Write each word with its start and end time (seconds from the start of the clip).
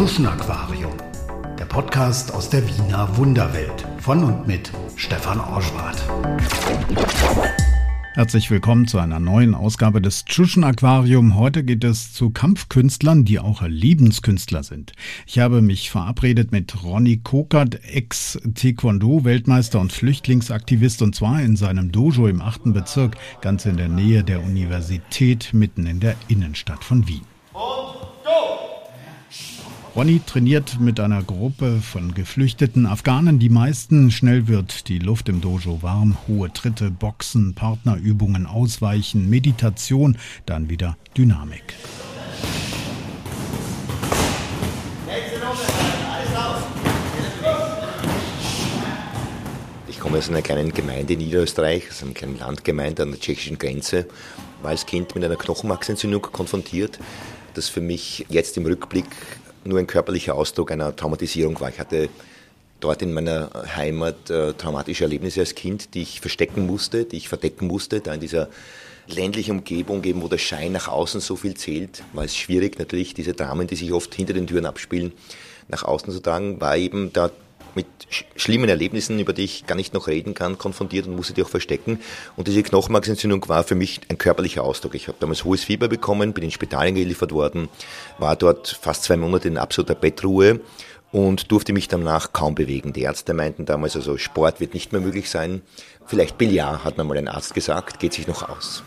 Tschuschen 0.00 0.24
Aquarium, 0.24 0.94
der 1.58 1.66
Podcast 1.66 2.32
aus 2.32 2.48
der 2.48 2.66
Wiener 2.66 3.18
Wunderwelt 3.18 3.86
von 3.98 4.24
und 4.24 4.46
mit 4.46 4.72
Stefan 4.96 5.38
Orschwart. 5.38 6.02
Herzlich 8.14 8.50
willkommen 8.50 8.86
zu 8.86 8.98
einer 8.98 9.20
neuen 9.20 9.54
Ausgabe 9.54 10.00
des 10.00 10.24
Tschuschen 10.24 10.64
Aquarium. 10.64 11.36
Heute 11.36 11.64
geht 11.64 11.84
es 11.84 12.14
zu 12.14 12.30
Kampfkünstlern, 12.30 13.26
die 13.26 13.40
auch 13.40 13.60
Lebenskünstler 13.60 14.62
sind. 14.62 14.94
Ich 15.26 15.38
habe 15.38 15.60
mich 15.60 15.90
verabredet 15.90 16.50
mit 16.50 16.82
Ronny 16.82 17.18
Kokert, 17.18 17.84
Ex-Taekwondo-Weltmeister 17.84 19.78
und 19.78 19.92
Flüchtlingsaktivist, 19.92 21.02
und 21.02 21.14
zwar 21.14 21.42
in 21.42 21.56
seinem 21.56 21.92
Dojo 21.92 22.26
im 22.26 22.40
achten 22.40 22.72
Bezirk, 22.72 23.18
ganz 23.42 23.66
in 23.66 23.76
der 23.76 23.88
Nähe 23.90 24.24
der 24.24 24.42
Universität, 24.42 25.50
mitten 25.52 25.84
in 25.84 26.00
der 26.00 26.14
Innenstadt 26.28 26.84
von 26.84 27.06
Wien. 27.06 27.26
Ronny 29.96 30.20
trainiert 30.24 30.78
mit 30.78 31.00
einer 31.00 31.20
Gruppe 31.20 31.80
von 31.80 32.14
geflüchteten 32.14 32.86
Afghanen. 32.86 33.40
Die 33.40 33.48
meisten 33.48 34.12
schnell 34.12 34.46
wird 34.46 34.86
die 34.86 35.00
Luft 35.00 35.28
im 35.28 35.40
Dojo 35.40 35.82
warm. 35.82 36.16
Hohe 36.28 36.52
Tritte, 36.52 36.92
Boxen, 36.92 37.56
Partnerübungen, 37.56 38.46
Ausweichen, 38.46 39.28
Meditation, 39.28 40.16
dann 40.46 40.70
wieder 40.70 40.96
Dynamik. 41.16 41.74
Ich 49.88 49.98
komme 49.98 50.18
aus 50.18 50.28
einer 50.28 50.42
kleinen 50.42 50.72
Gemeinde 50.72 51.14
in 51.14 51.18
Niederösterreich, 51.18 51.90
aus 51.90 52.04
einer 52.04 52.12
kleinen 52.12 52.38
Landgemeinde 52.38 53.02
an 53.02 53.10
der 53.10 53.18
tschechischen 53.18 53.58
Grenze, 53.58 54.06
war 54.62 54.70
als 54.70 54.86
Kind 54.86 55.16
mit 55.16 55.24
einer 55.24 55.34
Knochenmarksentzündung 55.34 56.22
konfrontiert, 56.22 57.00
das 57.54 57.68
für 57.68 57.80
mich 57.80 58.24
jetzt 58.28 58.56
im 58.56 58.66
Rückblick 58.66 59.06
nur 59.64 59.78
ein 59.78 59.86
körperlicher 59.86 60.34
Ausdruck 60.34 60.70
einer 60.70 60.94
Traumatisierung 60.94 61.60
war. 61.60 61.68
Ich 61.68 61.78
hatte 61.78 62.08
dort 62.80 63.02
in 63.02 63.12
meiner 63.12 63.50
Heimat 63.76 64.30
äh, 64.30 64.54
traumatische 64.54 65.04
Erlebnisse 65.04 65.40
als 65.40 65.54
Kind, 65.54 65.94
die 65.94 66.02
ich 66.02 66.20
verstecken 66.20 66.66
musste, 66.66 67.04
die 67.04 67.18
ich 67.18 67.28
verdecken 67.28 67.66
musste, 67.66 68.00
da 68.00 68.14
in 68.14 68.20
dieser 68.20 68.48
ländlichen 69.06 69.58
Umgebung, 69.58 70.02
eben, 70.04 70.22
wo 70.22 70.28
der 70.28 70.38
Schein 70.38 70.72
nach 70.72 70.88
außen 70.88 71.20
so 71.20 71.36
viel 71.36 71.54
zählt, 71.54 72.02
war 72.12 72.24
es 72.24 72.36
schwierig 72.36 72.78
natürlich, 72.78 73.14
diese 73.14 73.34
Dramen, 73.34 73.66
die 73.66 73.76
sich 73.76 73.92
oft 73.92 74.14
hinter 74.14 74.32
den 74.32 74.46
Türen 74.46 74.66
abspielen, 74.66 75.12
nach 75.68 75.84
außen 75.84 76.12
zu 76.12 76.20
tragen, 76.20 76.60
war 76.60 76.76
eben 76.76 77.12
da 77.12 77.30
mit 77.76 77.86
schlimmen 78.36 78.68
Erlebnissen, 78.68 79.18
über 79.18 79.32
die 79.32 79.44
ich 79.44 79.66
gar 79.66 79.74
nicht 79.74 79.94
noch 79.94 80.08
reden 80.08 80.34
kann, 80.34 80.58
konfrontiert 80.58 81.06
und 81.06 81.16
musste 81.16 81.34
die 81.34 81.42
auch 81.42 81.48
verstecken. 81.48 82.00
Und 82.36 82.48
diese 82.48 82.62
Knochenmarksentzündung 82.62 83.48
war 83.48 83.64
für 83.64 83.74
mich 83.74 84.00
ein 84.08 84.18
körperlicher 84.18 84.62
Ausdruck. 84.62 84.94
Ich 84.94 85.08
habe 85.08 85.18
damals 85.20 85.44
hohes 85.44 85.64
Fieber 85.64 85.88
bekommen, 85.88 86.32
bin 86.32 86.44
ins 86.44 86.54
Spital 86.54 86.92
geliefert 86.92 87.32
worden, 87.32 87.68
war 88.18 88.36
dort 88.36 88.78
fast 88.80 89.04
zwei 89.04 89.16
Monate 89.16 89.48
in 89.48 89.58
absoluter 89.58 89.94
Bettruhe 89.94 90.60
und 91.12 91.50
durfte 91.50 91.72
mich 91.72 91.88
danach 91.88 92.32
kaum 92.32 92.54
bewegen. 92.54 92.92
Die 92.92 93.02
Ärzte 93.02 93.34
meinten 93.34 93.66
damals, 93.66 93.96
also 93.96 94.16
Sport 94.16 94.60
wird 94.60 94.74
nicht 94.74 94.92
mehr 94.92 95.00
möglich 95.00 95.30
sein. 95.30 95.62
Vielleicht 96.06 96.38
Billard, 96.38 96.84
hat 96.84 96.98
mir 96.98 97.04
mal 97.04 97.18
ein 97.18 97.28
Arzt 97.28 97.54
gesagt, 97.54 98.00
geht 98.00 98.12
sich 98.12 98.26
noch 98.26 98.48
aus. 98.48 98.82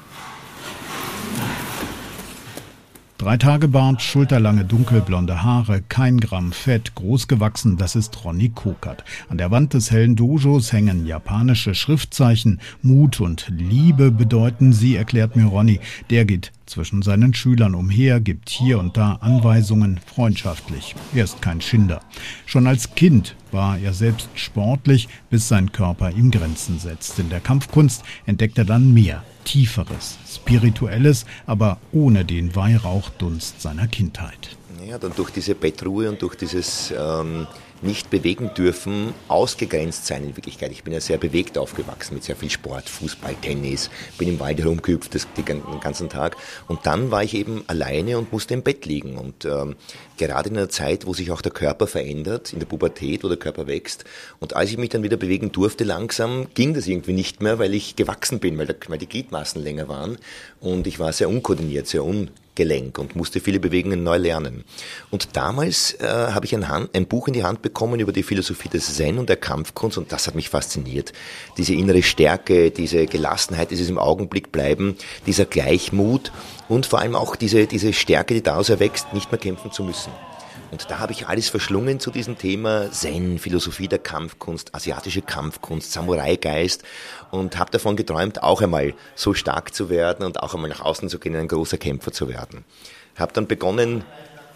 Drei 3.24 3.38
Tage 3.38 3.70
Bart, 3.70 4.02
schulterlange 4.02 4.66
dunkelblonde 4.66 5.44
Haare, 5.44 5.82
kein 5.82 6.20
Gramm 6.20 6.52
Fett, 6.52 6.94
groß 6.94 7.30
gewachsen, 7.30 7.78
das 7.78 7.96
ist 7.96 8.26
Ronny 8.26 8.50
Kokert. 8.50 9.06
An 9.30 9.38
der 9.38 9.50
Wand 9.50 9.74
des 9.74 9.92
hellen 9.92 10.18
Dojos 10.18 10.74
hängen 10.74 11.06
japanische 11.06 11.74
Schriftzeichen. 11.74 12.60
Mut 12.82 13.22
und 13.22 13.48
Liebe 13.48 14.12
bedeuten 14.12 14.74
sie, 14.74 14.98
erklärt 14.98 15.38
mir 15.38 15.46
Ronny. 15.46 15.80
Der 16.10 16.26
geht 16.26 16.52
zwischen 16.66 17.02
seinen 17.02 17.34
Schülern 17.34 17.76
umher, 17.76 18.20
gibt 18.20 18.50
hier 18.50 18.80
und 18.80 18.98
da 18.98 19.14
Anweisungen, 19.22 20.00
freundschaftlich. 20.06 20.96
Er 21.14 21.24
ist 21.24 21.42
kein 21.42 21.62
Schinder. 21.62 22.02
Schon 22.46 22.68
als 22.68 22.96
Kind 22.96 23.36
war 23.52 23.78
er 23.78 23.94
selbst 23.94 24.30
sportlich, 24.36 25.08
bis 25.30 25.48
sein 25.48 25.72
Körper 25.72 26.12
ihm 26.12 26.32
Grenzen 26.32 26.80
setzt. 26.80 27.20
In 27.20 27.30
der 27.30 27.40
Kampfkunst 27.40 28.04
entdeckt 28.26 28.58
er 28.58 28.66
dann 28.66 28.94
mehr, 28.94 29.24
Tieferes, 29.44 30.18
Spirituelles, 30.28 31.26
aber 31.46 31.80
ohne 31.92 32.26
den 32.26 32.56
Weihrauchdunst 32.56 33.62
seiner 33.62 33.88
Kindheit. 33.88 34.58
Ja, 34.88 34.98
dann 34.98 35.14
durch 35.16 35.30
diese 35.32 35.56
Bettruhe 35.56 36.10
und 36.10 36.22
durch 36.22 36.36
dieses 36.36 36.94
ähm, 36.98 37.48
nicht 37.84 38.10
bewegen 38.10 38.52
dürfen, 38.56 39.14
ausgegrenzt 39.28 40.06
sein 40.06 40.24
in 40.24 40.38
Wirklichkeit. 40.38 40.72
Ich 40.72 40.84
bin 40.84 40.94
ja 40.94 41.00
sehr 41.00 41.18
bewegt 41.18 41.58
aufgewachsen 41.58 42.16
mit 42.16 42.24
sehr 42.24 42.36
viel 42.36 42.50
Sport, 42.50 42.90
Fußball, 42.90 43.36
Tennis, 43.42 43.90
bin 44.18 44.30
im 44.30 44.40
Wald 44.40 44.60
herumgehüpft 44.60 45.14
den 45.38 45.80
ganzen 45.80 46.10
Tag. 46.10 46.38
Und 46.68 46.86
dann 46.86 47.12
war 47.12 47.24
ich 47.24 47.34
eben 47.34 47.64
alleine 47.68 48.18
und 48.18 48.32
musste 48.32 48.54
im 48.54 48.64
Bett 48.64 48.86
liegen. 48.86 49.18
Und 49.18 49.46
ähm, 49.46 49.76
gerade 50.18 50.50
in 50.50 50.58
einer 50.58 50.70
Zeit, 50.70 51.06
wo 51.06 51.14
sich 51.14 51.32
auch 51.32 51.42
der 51.42 51.52
Körper 51.52 51.88
verändert, 51.88 52.54
in 52.54 52.60
der 52.60 52.66
Pubertät, 52.66 53.24
wo 53.24 53.28
der 53.28 53.38
Körper 53.38 53.68
wächst. 53.68 54.06
Und 54.40 54.56
als 54.56 54.72
ich 54.72 54.78
mich 54.78 54.90
dann 54.90 55.04
wieder 55.04 55.18
bewegen 55.18 55.52
durfte, 55.52 55.84
langsam 55.84 56.48
ging 56.54 56.74
das 56.74 56.88
irgendwie 56.88 57.14
nicht 57.14 57.42
mehr, 57.42 57.60
weil 57.60 57.74
ich 57.74 57.96
gewachsen 57.96 58.40
bin, 58.40 58.58
weil, 58.58 58.68
der, 58.68 58.76
weil 58.88 58.98
die 58.98 59.10
Gliedmaßen 59.10 59.62
länger 59.62 59.88
waren. 59.88 60.18
Und 60.60 60.88
ich 60.88 61.00
war 61.00 61.14
sehr 61.14 61.30
unkoordiniert, 61.30 61.88
sehr 61.88 62.04
un 62.04 62.30
Gelenk 62.56 62.98
und 63.00 63.16
musste 63.16 63.40
viele 63.40 63.60
Bewegungen 63.60 64.04
neu 64.04 64.18
lernen. 64.18 64.64
Und 65.12 65.36
damals 65.36 65.94
äh, 65.94 66.08
habe 66.08 66.46
ich 66.46 66.54
ein, 66.54 66.70
Hand, 66.70 66.96
ein, 66.96 67.08
Buch 67.08 67.28
in 67.28 67.34
die 67.34 67.44
Hand 67.44 67.62
bekommen 67.62 68.00
über 68.00 68.12
die 68.12 68.24
Philosophie 68.24 68.70
des 68.70 68.96
Zen 68.96 69.18
und 69.18 69.30
der 69.30 69.38
Kampfkunst 69.38 69.98
und 69.98 70.12
das 70.12 70.28
hat 70.28 70.36
mich 70.36 70.50
fasziniert. 70.50 71.14
Diese 71.58 71.74
innere 71.74 72.04
Stärke, 72.04 72.72
diese 72.72 73.06
Gelassenheit, 73.06 73.72
dieses 73.72 73.90
im 73.90 73.98
Augenblick 73.98 74.52
bleiben, 74.52 74.96
dieser 75.26 75.46
Gleichmut 75.46 76.32
und 76.70 76.86
vor 76.86 77.00
allem 77.00 77.16
auch 77.16 77.36
diese, 77.36 77.68
diese 77.68 77.94
Stärke, 77.94 78.34
die 78.34 78.44
daraus 78.44 78.70
erwächst, 78.70 79.14
nicht 79.14 79.32
mehr 79.32 79.40
kämpfen 79.40 79.72
zu 79.72 79.84
müssen. 79.84 80.12
Und 80.74 80.90
da 80.90 80.98
habe 80.98 81.12
ich 81.12 81.28
alles 81.28 81.50
verschlungen 81.50 82.00
zu 82.00 82.10
diesem 82.10 82.36
Thema. 82.36 82.90
Zen, 82.90 83.38
Philosophie 83.38 83.88
der 83.88 84.00
Kampfkunst, 84.00 84.74
asiatische 84.74 85.22
Kampfkunst, 85.22 85.92
Samurai-Geist. 85.92 86.82
Und 87.30 87.60
habe 87.60 87.70
davon 87.70 87.96
geträumt, 87.96 88.42
auch 88.42 88.60
einmal 88.60 88.96
so 89.14 89.36
stark 89.36 89.76
zu 89.76 89.92
werden 89.92 90.26
und 90.26 90.42
auch 90.42 90.56
einmal 90.56 90.72
nach 90.72 90.82
außen 90.82 91.10
zu 91.10 91.20
gehen, 91.20 91.36
ein 91.36 91.48
großer 91.48 91.78
Kämpfer 91.78 92.12
zu 92.12 92.28
werden. 92.28 92.66
Habe 93.16 93.34
dann 93.34 93.46
begonnen, 93.46 94.04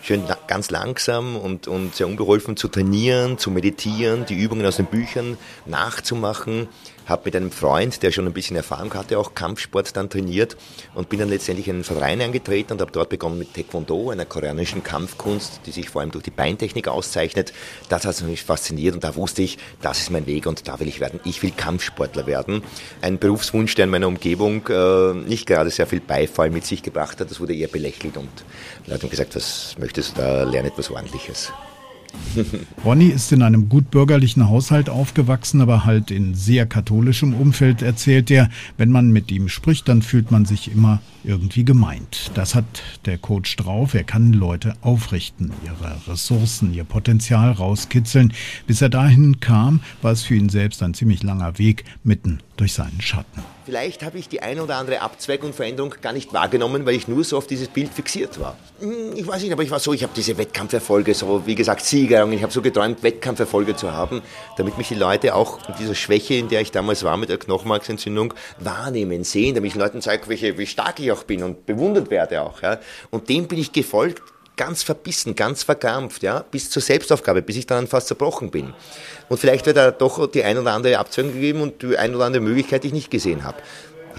schön 0.01 0.23
ganz 0.47 0.71
langsam 0.71 1.35
und, 1.35 1.67
und 1.67 1.93
sehr 1.93 2.07
unbeholfen 2.07 2.57
zu 2.57 2.67
trainieren, 2.67 3.37
zu 3.37 3.51
meditieren, 3.51 4.25
die 4.25 4.41
Übungen 4.41 4.65
aus 4.65 4.77
den 4.77 4.87
Büchern 4.87 5.37
nachzumachen, 5.67 6.67
habe 7.07 7.23
mit 7.25 7.35
einem 7.35 7.51
Freund, 7.51 8.03
der 8.03 8.11
schon 8.11 8.25
ein 8.25 8.33
bisschen 8.33 8.55
Erfahrung 8.57 8.93
hatte, 8.93 9.17
auch 9.17 9.33
Kampfsport 9.33 9.95
dann 9.95 10.09
trainiert 10.09 10.57
und 10.93 11.09
bin 11.09 11.19
dann 11.19 11.29
letztendlich 11.29 11.67
in 11.67 11.75
einen 11.75 11.83
Verein 11.83 12.21
eingetreten 12.21 12.73
und 12.73 12.81
habe 12.81 12.91
dort 12.91 13.09
begonnen 13.09 13.39
mit 13.39 13.53
Taekwondo, 13.53 14.09
einer 14.09 14.25
koreanischen 14.25 14.83
Kampfkunst, 14.83 15.61
die 15.65 15.71
sich 15.71 15.89
vor 15.89 16.01
allem 16.01 16.11
durch 16.11 16.23
die 16.23 16.31
Beintechnik 16.31 16.87
auszeichnet. 16.87 17.53
Das 17.89 18.05
hat 18.05 18.21
mich 18.23 18.43
fasziniert 18.43 18.95
und 18.95 19.03
da 19.03 19.15
wusste 19.15 19.41
ich, 19.41 19.57
das 19.81 19.99
ist 19.99 20.11
mein 20.11 20.25
Weg 20.25 20.45
und 20.47 20.67
da 20.67 20.79
will 20.79 20.87
ich 20.87 20.99
werden. 20.99 21.19
Ich 21.23 21.41
will 21.43 21.51
Kampfsportler 21.51 22.27
werden. 22.27 22.63
Ein 23.01 23.19
Berufswunsch, 23.19 23.75
der 23.75 23.85
in 23.85 23.91
meiner 23.91 24.07
Umgebung 24.07 24.67
äh, 24.67 25.13
nicht 25.13 25.45
gerade 25.45 25.69
sehr 25.69 25.87
viel 25.87 26.01
Beifall 26.01 26.49
mit 26.49 26.65
sich 26.65 26.83
gebracht 26.83 27.19
hat. 27.19 27.31
Das 27.31 27.39
wurde 27.39 27.55
eher 27.55 27.67
belächelt 27.67 28.17
und 28.17 28.29
Leute 28.85 29.03
haben 29.03 29.09
gesagt, 29.09 29.35
was 29.35 29.75
möchtest 29.77 30.17
du 30.17 30.21
da, 30.21 30.43
lernen 30.43 30.69
etwas 30.69 30.91
Ordentliches. 30.91 31.51
Ronny 32.85 33.07
ist 33.07 33.31
in 33.31 33.41
einem 33.41 33.69
gut 33.69 33.91
bürgerlichen 33.91 34.47
Haushalt 34.47 34.89
aufgewachsen, 34.89 35.61
aber 35.61 35.85
halt 35.85 36.11
in 36.11 36.35
sehr 36.35 36.65
katholischem 36.65 37.33
Umfeld, 37.33 37.81
erzählt 37.81 38.29
er. 38.31 38.49
Wenn 38.77 38.91
man 38.91 39.11
mit 39.11 39.31
ihm 39.31 39.49
spricht, 39.49 39.87
dann 39.87 40.01
fühlt 40.01 40.31
man 40.31 40.45
sich 40.45 40.71
immer 40.71 41.01
irgendwie 41.23 41.65
gemeint. 41.65 42.31
Das 42.35 42.55
hat 42.55 42.65
der 43.05 43.17
Coach 43.17 43.55
drauf. 43.55 43.93
Er 43.93 44.03
kann 44.03 44.33
Leute 44.33 44.75
aufrichten, 44.81 45.51
ihre 45.65 46.11
Ressourcen, 46.11 46.73
ihr 46.73 46.83
Potenzial 46.83 47.51
rauskitzeln. 47.51 48.33
Bis 48.67 48.81
er 48.81 48.89
dahin 48.89 49.39
kam, 49.39 49.81
war 50.01 50.11
es 50.11 50.23
für 50.23 50.35
ihn 50.35 50.49
selbst 50.49 50.83
ein 50.83 50.93
ziemlich 50.93 51.23
langer 51.23 51.57
Weg 51.57 51.85
mitten 52.03 52.39
durch 52.55 52.73
seinen 52.73 53.01
Schatten. 53.01 53.56
Vielleicht 53.67 54.01
habe 54.01 54.17
ich 54.17 54.29
die 54.29 54.41
eine 54.41 54.63
oder 54.63 54.77
andere 54.77 55.01
Abzweigung 55.01 55.47
und 55.49 55.53
Veränderung 55.53 55.93
gar 56.01 56.13
nicht 56.13 56.31
wahrgenommen, 56.31 56.85
weil 56.85 56.95
ich 56.95 57.09
nur 57.09 57.25
so 57.25 57.35
auf 57.35 57.47
dieses 57.47 57.67
Bild 57.67 57.93
fixiert 57.93 58.39
war. 58.39 58.57
Hm, 58.79 59.11
ich 59.13 59.27
weiß 59.27 59.43
nicht, 59.43 59.51
aber 59.51 59.61
ich 59.61 59.69
war 59.69 59.81
so, 59.81 59.91
ich 59.91 60.03
habe 60.03 60.13
diese 60.15 60.37
Wettkampferfolge, 60.37 61.13
so 61.13 61.45
wie 61.45 61.53
gesagt 61.53 61.83
Sieger, 61.83 62.23
und 62.23 62.31
ich 62.31 62.43
habe 62.43 62.53
so 62.53 62.61
geträumt, 62.61 63.03
Wettkampferfolge 63.03 63.75
zu 63.75 63.91
haben, 63.91 64.21
damit 64.55 64.77
mich 64.77 64.87
die 64.87 64.95
Leute 64.95 65.35
auch 65.35 65.67
in 65.67 65.75
dieser 65.77 65.95
Schwäche, 65.95 66.35
in 66.35 66.47
der 66.47 66.61
ich 66.61 66.71
damals 66.71 67.03
war 67.03 67.17
mit 67.17 67.27
der 67.27 67.39
Knochenmarksentzündung, 67.39 68.33
wahrnehmen, 68.59 69.25
sehen, 69.25 69.53
damit 69.53 69.67
ich 69.67 69.73
den 69.73 69.81
Leuten 69.81 70.01
zeige, 70.01 70.29
wie 70.29 70.65
stark 70.65 71.01
ich 71.01 71.11
auch 71.11 71.23
bin 71.23 71.43
und 71.43 71.65
bewundert 71.65 72.09
werde 72.09 72.43
auch. 72.43 72.61
Ja. 72.61 72.79
Und 73.11 73.27
dem 73.27 73.49
bin 73.49 73.59
ich 73.59 73.73
gefolgt, 73.73 74.21
ganz 74.57 74.83
verbissen, 74.83 75.35
ganz 75.35 75.63
verkrampft, 75.63 76.23
ja, 76.23 76.43
bis 76.51 76.69
zur 76.69 76.81
Selbstaufgabe, 76.81 77.41
bis 77.41 77.55
ich 77.55 77.67
dann 77.67 77.87
fast 77.87 78.07
zerbrochen 78.07 78.51
bin. 78.51 78.73
Und 79.29 79.39
vielleicht 79.39 79.65
wird 79.65 79.77
da 79.77 79.91
doch 79.91 80.29
die 80.29 80.43
ein 80.43 80.57
oder 80.57 80.73
andere 80.73 80.97
Abzweigung 80.97 81.33
gegeben 81.33 81.61
und 81.61 81.81
die 81.81 81.97
ein 81.97 82.13
oder 82.15 82.25
andere 82.25 82.43
Möglichkeit, 82.43 82.83
die 82.83 82.87
ich 82.87 82.93
nicht 82.93 83.11
gesehen 83.11 83.43
habe. 83.43 83.57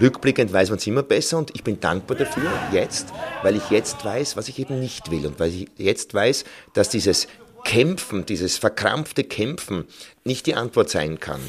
Rückblickend 0.01 0.51
weiß 0.53 0.69
man 0.69 0.79
es 0.79 0.87
immer 0.87 1.03
besser 1.03 1.37
und 1.37 1.51
ich 1.53 1.63
bin 1.63 1.79
dankbar 1.79 2.17
dafür 2.17 2.49
jetzt, 2.71 3.09
weil 3.43 3.57
ich 3.57 3.69
jetzt 3.69 4.03
weiß, 4.05 4.37
was 4.37 4.47
ich 4.47 4.57
eben 4.57 4.79
nicht 4.79 5.11
will 5.11 5.27
und 5.27 5.39
weil 5.39 5.49
ich 5.49 5.67
jetzt 5.77 6.13
weiß, 6.13 6.45
dass 6.73 6.89
dieses 6.89 7.27
Kämpfen, 7.65 8.25
dieses 8.25 8.57
verkrampfte 8.57 9.25
Kämpfen 9.25 9.85
nicht 10.23 10.45
die 10.45 10.55
Antwort 10.55 10.89
sein 10.89 11.19
kann. 11.19 11.41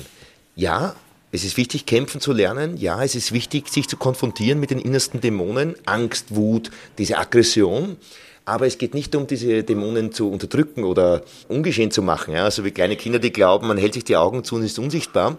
Ja, 0.57 0.97
Es 1.33 1.45
ist 1.45 1.57
wichtig, 1.57 1.87
kämpfen 1.87 2.21
zu 2.21 2.33
lernen. 2.33 2.77
Ja, 2.77 3.05
es 3.05 3.15
ist 3.15 3.31
wichtig, 3.31 3.69
sich 3.69 3.89
zu 3.89 3.97
konfrontieren 3.97 4.59
mit 4.59 4.71
den 4.71 4.81
innersten 4.81 5.21
Dämonen. 5.21 5.77
Angst, 5.87 6.35
Wut, 6.35 6.71
diese 6.99 7.19
Aggression. 7.19 7.97
Aber 8.45 8.67
es 8.67 8.79
geht 8.79 8.95
nicht 8.95 9.15
um 9.15 9.27
diese 9.27 9.63
Dämonen 9.63 10.13
zu 10.13 10.31
unterdrücken 10.31 10.85
oder 10.85 11.23
ungeschehen 11.49 11.91
zu 11.91 12.03
machen. 12.03 12.35
Ja? 12.35 12.45
Also 12.45 12.65
wie 12.65 12.71
kleine 12.71 12.97
Kinder, 12.97 13.19
die 13.19 13.33
glauben, 13.33 13.69
man 13.69 13.79
hält 13.79 13.95
sich 13.95 14.05
die 14.05 14.17
Augen 14.17 14.45
zu 14.45 14.57
und 14.57 14.63
ist 14.63 14.79
unsichtbar. 14.79 15.39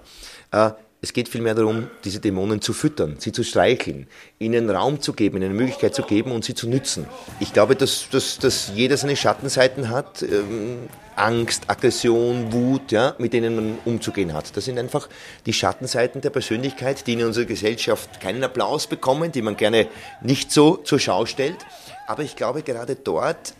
Äh, 0.51 0.71
es 1.03 1.13
geht 1.13 1.27
vielmehr 1.27 1.55
darum, 1.55 1.89
diese 2.03 2.19
Dämonen 2.19 2.61
zu 2.61 2.73
füttern, 2.73 3.15
sie 3.17 3.31
zu 3.31 3.43
streicheln, 3.43 4.05
ihnen 4.37 4.69
Raum 4.69 5.01
zu 5.01 5.13
geben, 5.13 5.37
ihnen 5.37 5.45
eine 5.45 5.55
Möglichkeit 5.55 5.95
zu 5.95 6.03
geben 6.03 6.31
und 6.31 6.45
sie 6.45 6.53
zu 6.53 6.69
nützen. 6.69 7.07
Ich 7.39 7.53
glaube, 7.53 7.75
dass, 7.75 8.07
dass, 8.11 8.37
dass 8.37 8.71
jeder 8.75 8.97
seine 8.97 9.15
Schattenseiten 9.15 9.89
hat, 9.89 10.21
ähm, 10.21 10.87
Angst, 11.15 11.63
Aggression, 11.67 12.53
Wut, 12.53 12.91
ja, 12.91 13.15
mit 13.17 13.33
denen 13.33 13.55
man 13.55 13.77
umzugehen 13.83 14.33
hat. 14.33 14.55
Das 14.55 14.65
sind 14.65 14.77
einfach 14.77 15.09
die 15.47 15.53
Schattenseiten 15.53 16.21
der 16.21 16.29
Persönlichkeit, 16.29 17.07
die 17.07 17.13
in 17.13 17.23
unserer 17.23 17.45
Gesellschaft 17.45 18.21
keinen 18.21 18.43
Applaus 18.43 18.85
bekommen, 18.85 19.31
die 19.31 19.41
man 19.41 19.57
gerne 19.57 19.87
nicht 20.21 20.51
so 20.51 20.77
zur 20.77 20.99
Schau 20.99 21.25
stellt. 21.25 21.57
Aber 22.05 22.21
ich 22.21 22.35
glaube, 22.35 22.61
gerade 22.61 22.95
dort 22.95 23.55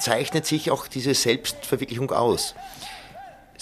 zeichnet 0.00 0.46
sich 0.46 0.72
auch 0.72 0.88
diese 0.88 1.14
Selbstverwirklichung 1.14 2.10
aus. 2.10 2.56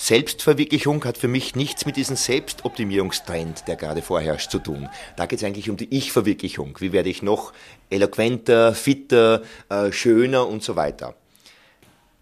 Selbstverwirklichung 0.03 1.05
hat 1.05 1.19
für 1.19 1.29
mich 1.29 1.55
nichts 1.55 1.85
mit 1.85 1.97
diesem 1.97 2.17
Selbstoptimierungstrend, 2.17 3.69
der 3.69 3.77
gerade 3.77 4.01
vorherrscht, 4.01 4.51
zu 4.51 4.59
tun. 4.59 4.89
Da 5.17 5.27
geht 5.27 5.41
es 5.41 5.45
eigentlich 5.45 5.69
um 5.69 5.77
die 5.77 5.95
Ich-Verwirklichung. 5.95 6.77
Wie 6.81 6.93
werde 6.93 7.11
ich 7.11 7.21
noch 7.23 7.53
eloquenter, 7.91 8.75
fitter, 8.75 9.43
äh, 9.69 9.93
schöner 9.93 10.49
und 10.49 10.63
so 10.63 10.75
weiter. 10.75 11.15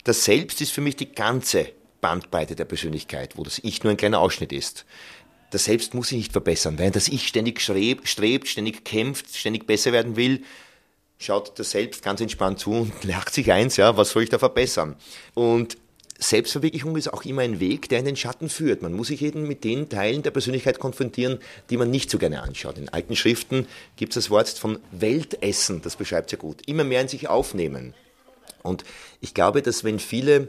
Das 0.03 0.25
Selbst 0.25 0.61
ist 0.61 0.73
für 0.73 0.81
mich 0.81 0.97
die 0.97 1.13
ganze 1.13 1.71
Bandbreite 2.01 2.57
der 2.57 2.65
Persönlichkeit, 2.65 3.37
wo 3.37 3.45
das 3.45 3.61
Ich 3.61 3.85
nur 3.85 3.93
ein 3.93 3.97
kleiner 3.97 4.19
Ausschnitt 4.19 4.53
ist. 4.53 4.85
Das 5.51 5.65
Selbst 5.65 5.95
muss 5.95 6.09
sich 6.09 6.19
nicht 6.19 6.33
verbessern. 6.33 6.79
Während 6.79 6.97
das 6.97 7.07
Ich 7.07 7.29
ständig 7.29 7.61
strebt, 7.61 8.09
ständig 8.49 8.85
kämpft, 8.85 9.37
ständig 9.37 9.67
besser 9.69 9.93
werden 9.93 10.17
will, 10.17 10.43
schaut 11.19 11.57
das 11.59 11.71
Selbst 11.71 12.03
ganz 12.03 12.21
entspannt 12.21 12.59
zu 12.59 12.73
und 12.73 12.93
lacht 13.05 13.33
sich 13.33 13.53
eins, 13.53 13.77
ja, 13.77 13.97
was 13.97 14.11
soll 14.11 14.25
ich 14.25 14.31
da 14.31 14.41
verbessern? 14.41 14.97
Und 15.35 15.77
Selbstverwirklichung 16.21 16.97
ist 16.97 17.13
auch 17.13 17.25
immer 17.25 17.43
ein 17.43 17.61
Weg, 17.61 17.89
der 17.89 18.01
in 18.01 18.05
den 18.05 18.17
Schatten 18.17 18.49
führt. 18.49 18.83
Man 18.83 18.93
muss 18.93 19.07
sich 19.07 19.23
eben 19.23 19.47
mit 19.47 19.63
den 19.63 19.89
Teilen 19.89 20.25
der 20.25 20.33
Persönlichkeit 20.33 20.81
konfrontieren, 20.81 21.39
die 21.71 21.77
man 21.77 21.91
nicht 21.91 22.11
so 22.11 22.19
gerne 22.19 22.43
anschaut. 22.43 22.77
In 22.77 22.89
alten 22.89 23.15
Schriften 23.15 23.69
gibt 23.97 24.17
es 24.17 24.25
das 24.25 24.31
Wort 24.31 24.49
von 24.49 24.81
Weltessen, 24.91 25.81
das 25.81 25.95
beschreibt 25.95 26.31
sehr 26.31 26.39
gut. 26.39 26.67
Immer 26.67 26.83
mehr 26.83 27.03
in 27.03 27.09
sich 27.09 27.29
aufnehmen. 27.29 27.95
Und 28.65 28.83
ich 29.21 29.33
glaube, 29.33 29.63
dass 29.63 29.85
wenn 29.85 30.01
viele 30.01 30.49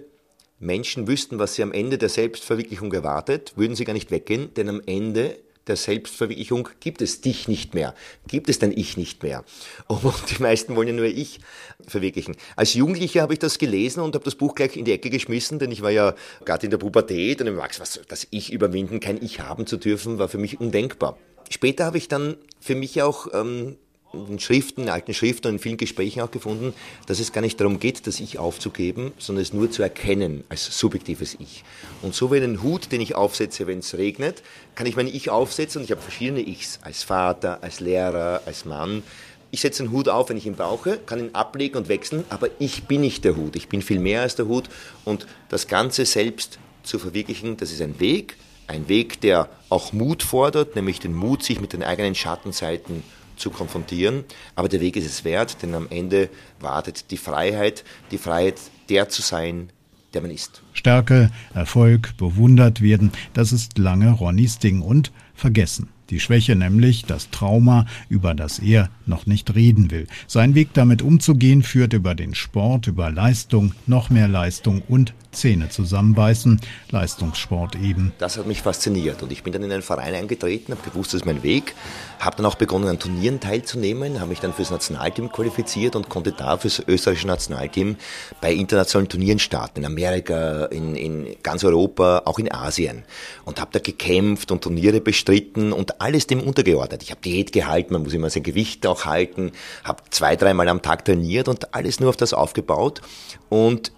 Menschen 0.60 1.07
wüssten, 1.07 1.38
was 1.38 1.54
sie 1.54 1.63
am 1.63 1.72
Ende 1.72 2.00
der 2.00 2.10
Selbstverwirklichung 2.10 2.92
erwartet, 2.92 3.54
würden 3.56 3.75
sie 3.75 3.86
gar 3.86 3.94
nicht 3.94 4.10
weggehen, 4.10 4.54
denn 4.56 4.69
am 4.69 4.81
Ende 4.86 5.38
der 5.68 5.76
Selbstverwirklichung 5.76 6.70
gibt 6.80 7.02
es 7.02 7.22
dich 7.22 7.48
nicht 7.48 7.74
mehr, 7.74 7.94
gibt 8.28 8.50
es 8.50 8.60
dein 8.60 8.72
Ich 8.72 8.98
nicht 8.98 9.24
mehr. 9.24 9.44
Und 9.88 10.04
die 10.30 10.42
meisten 10.42 10.76
wollen 10.76 10.88
ja 10.88 10.94
nur 10.94 11.06
Ich 11.06 11.40
verwirklichen. 11.88 12.36
Als 12.56 12.74
Jugendlicher 12.74 13.22
habe 13.22 13.34
ich 13.34 13.40
das 13.40 13.60
gelesen 13.60 14.02
und 14.02 14.16
habe 14.16 14.26
das 14.26 14.36
Buch 14.36 14.56
gleich 14.56 14.76
in 14.76 14.86
die 14.86 14.94
Ecke 14.94 15.10
geschmissen, 15.10 15.60
denn 15.60 15.72
ich 15.72 15.82
war 15.82 15.92
ja 15.92 16.16
gerade 16.46 16.66
in 16.66 16.72
der 16.72 16.78
Pubertät 16.78 17.42
und 17.42 17.48
im 17.48 17.58
Wachs, 17.58 17.80
was, 17.80 18.02
das 18.08 18.28
Ich 18.32 18.52
überwinden, 18.52 19.00
kein 19.00 19.22
Ich 19.22 19.40
haben 19.40 19.68
zu 19.68 19.78
dürfen, 19.78 20.18
war 20.20 20.30
für 20.30 20.38
mich 20.38 20.60
undenkbar. 20.60 21.18
Später 21.50 21.86
habe 21.86 21.98
ich 21.98 22.08
dann 22.08 22.38
für 22.60 22.76
mich 22.76 23.02
auch 23.02 23.28
ähm, 23.34 23.78
in 24.14 24.40
Schriften, 24.40 24.84
in 24.84 24.90
alten 24.90 25.14
Schriften 25.14 25.48
und 25.48 25.54
in 25.56 25.60
vielen 25.60 25.78
Gesprächen 25.78 26.22
auch 26.22 26.32
gefunden, 26.32 26.74
dass 27.06 27.20
es 27.20 27.32
gar 27.32 27.42
nicht 27.42 27.60
darum 27.60 27.80
geht, 27.80 28.08
das 28.08 28.20
Ich 28.20 28.40
aufzugeben, 28.40 29.12
sondern 29.18 29.44
es 29.44 29.54
nur 29.54 29.70
zu 29.70 29.84
erkennen 29.84 30.44
als 30.50 30.80
subjektives 30.80 31.36
Ich. 31.40 31.64
Und 32.02 32.16
so 32.16 32.32
wie 32.32 32.38
einen 32.38 32.64
Hut, 32.64 32.92
den 32.92 33.02
ich 33.02 33.16
aufsetze, 33.16 33.68
wenn 33.68 33.80
es 33.80 33.98
regnet, 33.98 34.42
kann 34.76 34.88
ich 34.88 34.96
mein 34.96 35.08
Ich 35.08 35.30
aufsetzen 35.30 35.80
und 35.80 35.86
ich 35.86 35.92
habe 35.92 36.02
verschiedene 36.02 36.42
Ichs, 36.42 36.80
als 36.82 37.04
Vater, 37.04 37.60
als 37.62 37.80
Lehrer, 37.80 38.42
als 38.46 38.66
Mann. 38.66 39.04
Ich 39.52 39.62
setze 39.62 39.84
einen 39.84 39.92
Hut 39.92 40.10
auf, 40.10 40.30
wenn 40.30 40.38
ich 40.38 40.46
ihn 40.46 40.56
brauche, 40.56 40.98
kann 40.98 41.20
ihn 41.20 41.34
ablegen 41.34 41.78
und 41.78 41.88
wechseln, 41.88 42.24
aber 42.30 42.50
ich 42.60 42.86
bin 42.86 43.02
nicht 43.02 43.26
der 43.26 43.36
Hut, 43.36 43.56
ich 43.56 43.68
bin 43.68 43.82
viel 43.82 44.00
mehr 44.00 44.22
als 44.22 44.36
der 44.36 44.48
Hut 44.48 44.70
und 45.06 45.28
das 45.50 45.68
Ganze 45.68 46.06
selbst 46.06 46.60
zu 46.84 47.00
verwirklichen, 47.00 47.58
das 47.58 47.72
ist 47.72 47.82
ein 47.82 48.00
Weg, 48.00 48.38
ein 48.68 48.88
Weg, 48.88 49.22
der 49.22 49.50
auch 49.70 49.92
Mut 49.94 50.22
fordert, 50.22 50.76
nämlich 50.76 51.00
den 51.00 51.16
Mut, 51.16 51.44
sich 51.44 51.60
mit 51.60 51.74
den 51.74 51.84
eigenen 51.84 52.14
Schattenseiten 52.14 53.04
zu 53.04 53.19
konfrontieren. 53.50 54.25
Aber 54.56 54.68
der 54.68 54.81
Weg 54.81 54.97
ist 54.97 55.06
es 55.06 55.24
wert, 55.24 55.62
denn 55.62 55.74
am 55.74 55.88
Ende 55.89 56.30
wartet 56.59 57.12
die 57.12 57.18
Freiheit, 57.18 57.86
die 58.12 58.18
Freiheit, 58.18 58.59
der 58.89 59.07
zu 59.07 59.21
sein, 59.21 59.69
der 60.13 60.21
man 60.21 60.31
ist. 60.31 60.62
Stärke, 60.74 61.31
Erfolg, 61.53 62.18
bewundert 62.18 62.81
werden, 62.81 63.12
das 63.33 63.51
ist 63.51 63.77
lange 63.77 64.12
Ronnys 64.12 64.59
Ding 64.59 64.81
und 64.81 65.12
vergessen. 65.33 65.89
Die 66.09 66.19
Schwäche 66.19 66.56
nämlich, 66.56 67.06
das 67.06 67.30
Trauma, 67.30 67.86
über 68.09 68.33
das 68.33 68.57
er 68.57 68.89
noch 69.06 69.27
nicht 69.27 69.53
reden 69.53 69.91
will. 69.91 70.07
Sein 70.25 70.56
Weg 70.56 70.69
damit 70.74 71.03
umzugehen 71.03 71.62
führt 71.62 71.94
über 71.94 72.15
den 72.15 72.33
Sport, 72.33 72.88
über 72.88 73.12
Leistung, 73.12 73.75
noch 73.86 74.09
mehr 74.09 74.27
Leistung 74.27 74.81
und 74.88 75.13
Zähne 75.31 75.70
zusammenbeißen, 75.70 76.60
Leistungssport 76.90 77.76
eben. 77.76 78.14
Das 78.18 78.38
hat 78.38 78.48
mich 78.48 78.62
fasziniert 78.62 79.22
und 79.22 79.31
ich 79.31 79.44
bin 79.44 79.54
dann 79.54 79.64
in 79.64 79.72
einen 79.72 79.81
Verein 79.81 80.16
eingetreten, 80.16 80.74
habe 80.74 80.90
gewusst, 80.90 81.14
das 81.14 81.22
ist 81.22 81.26
mein 81.26 81.44
Weg, 81.44 81.76
habe 82.20 82.38
dann 82.38 82.46
auch 82.46 82.56
begonnen 82.56 82.88
an 82.88 83.00
Turnieren 83.00 83.40
teilzunehmen, 83.40 84.20
habe 84.20 84.30
mich 84.30 84.40
dann 84.40 84.54
fürs 84.54 84.72
Nationalteam 84.72 85.31
qualifiziert 85.31 85.96
und 85.96 86.10
konnte 86.10 86.31
da 86.31 86.58
fürs 86.58 86.80
österreichische 86.80 87.28
Nationalteam 87.28 87.96
bei 88.42 88.54
internationalen 88.54 89.08
Turnieren 89.08 89.40
starten, 89.40 89.80
in 89.80 89.86
Amerika, 89.86 90.66
in, 90.66 90.96
in 90.96 91.36
ganz 91.44 91.64
Europa, 91.64 92.24
auch 92.25 92.40
in 92.40 92.52
Asien 92.52 93.04
und 93.46 93.62
habe 93.62 93.72
da 93.72 93.80
gekämpft 93.80 94.52
und 94.52 94.64
Turniere 94.64 95.00
bestritten 95.00 95.74
und 95.74 96.02
alles 96.02 96.25
dem 96.28 96.42
untergeordnet. 96.42 97.04
Ich 97.04 97.12
habe 97.12 97.22
Diät 97.22 97.52
gehalten, 97.52 97.94
man 97.94 98.04
muss 98.04 98.14
immer 98.14 98.30
sein 98.30 98.44
Gewicht 98.44 98.88
auch 98.88 99.06
halten, 99.06 99.52
habe 99.84 100.02
zwei, 100.10 100.36
dreimal 100.36 100.68
am 100.70 100.82
Tag 100.82 101.06
trainiert 101.06 101.48
und 101.48 101.74
alles 101.75 102.00
nur 102.00 102.10
auf 102.10 102.18
das 102.18 102.34
aufgebaut 102.34 103.02
und 103.50 103.92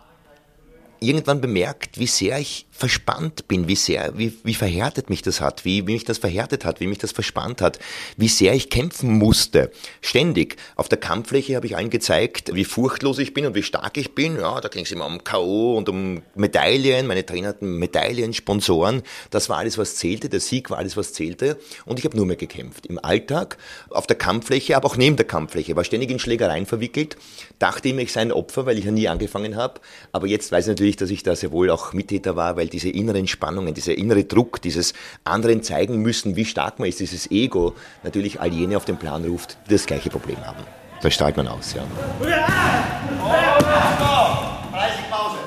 irgendwann 1.02 1.42
bemerkt, 1.42 2.00
wie 2.00 2.08
sehr 2.08 2.40
ich 2.40 2.68
verspannt 2.82 3.48
bin, 3.48 3.68
wie 3.68 3.76
sehr, 3.76 4.18
wie, 4.18 4.34
wie 4.44 4.56
verhärtet 4.56 5.12
mich 5.12 5.22
das 5.22 5.40
hat, 5.40 5.66
wie, 5.66 5.86
wie 5.86 5.94
mich 5.94 6.04
das 6.04 6.18
verhärtet 6.18 6.66
hat, 6.66 6.80
wie 6.80 6.88
mich 6.88 6.98
das 6.98 7.12
verspannt 7.12 7.62
hat, 7.62 7.78
wie 8.18 8.28
sehr 8.28 8.56
ich 8.56 8.72
kämpfen 8.72 9.20
musste. 9.20 9.72
Ständig. 10.02 10.56
Auf 10.76 10.90
der 10.90 11.00
Kampffläche 11.00 11.56
habe 11.56 11.68
ich 11.68 11.76
allen 11.76 11.92
gezeigt, 11.92 12.56
wie 12.56 12.66
furchtlos 12.66 13.20
ich 13.20 13.36
bin 13.36 13.46
und 13.46 13.54
wie 13.54 13.62
stark 13.62 13.98
ich 13.98 14.16
bin. 14.16 14.38
Ja, 14.38 14.62
da 14.62 14.68
ging 14.68 14.84
es 14.84 14.92
immer 14.92 15.06
um 15.06 15.24
K.O. 15.24 15.78
und 15.78 15.90
um 15.90 16.24
Medaillen. 16.34 17.06
Meine 17.06 17.24
Trainer 17.24 17.50
hatten 17.50 17.78
Medaillen, 17.78 18.34
Sponsoren. 18.34 19.04
Das 19.30 19.50
war 19.50 19.58
alles, 19.58 19.78
was 19.78 19.96
zählte. 19.96 20.30
Der 20.30 20.40
Sieg 20.40 20.72
war 20.72 20.80
alles, 20.80 20.98
was 20.98 21.14
zählte. 21.14 21.58
Und 21.86 22.00
ich 22.00 22.06
habe 22.06 22.18
nur 22.18 22.26
mehr 22.26 22.36
gekämpft. 22.36 22.88
Im 22.88 22.98
Alltag, 23.04 23.58
auf 23.90 24.08
der 24.08 24.18
Kampffläche, 24.18 24.76
aber 24.76 24.88
auch 24.88 24.98
neben 24.98 25.18
der 25.18 25.28
Kampffläche. 25.28 25.76
War 25.76 25.84
ständig 25.84 26.10
in 26.10 26.18
Schlägereien 26.18 26.66
verwickelt. 26.66 27.16
Dachte 27.60 27.90
immer, 27.90 28.02
ich 28.02 28.12
sei 28.12 28.22
ein 28.22 28.32
Opfer, 28.32 28.66
weil 28.66 28.80
ich 28.80 28.86
ja 28.86 28.92
nie 28.92 29.08
angefangen 29.08 29.56
habe. 29.56 29.82
Aber 30.12 30.26
jetzt 30.26 30.52
weiß 30.52 30.66
ich 30.66 30.70
natürlich, 30.70 30.91
dass 30.96 31.10
ich 31.10 31.24
da 31.24 31.36
sehr 31.36 31.52
wohl 31.52 31.70
auch 31.70 31.94
Mittäter 31.94 32.36
war, 32.36 32.56
weil 32.56 32.68
diese 32.68 32.90
inneren 32.90 33.28
Spannungen, 33.28 33.74
dieser 33.74 33.98
innere 33.98 34.24
Druck, 34.24 34.62
dieses 34.62 34.94
anderen 35.24 35.64
zeigen 35.64 36.02
müssen, 36.02 36.36
wie 36.36 36.46
stark 36.46 36.80
man 36.80 36.90
ist, 36.90 37.00
dieses 37.00 37.30
Ego, 37.32 37.76
natürlich 38.04 38.40
all 38.40 38.52
jene 38.52 38.78
auf 38.78 38.86
den 38.86 38.98
Plan 38.98 39.24
ruft, 39.26 39.58
die 39.68 39.74
das 39.74 39.86
gleiche 39.86 40.10
Problem 40.10 40.38
haben. 40.46 40.64
Da 41.02 41.10
strahlt 41.10 41.36
man 41.38 41.48
aus, 41.48 41.74
ja. 41.74 41.84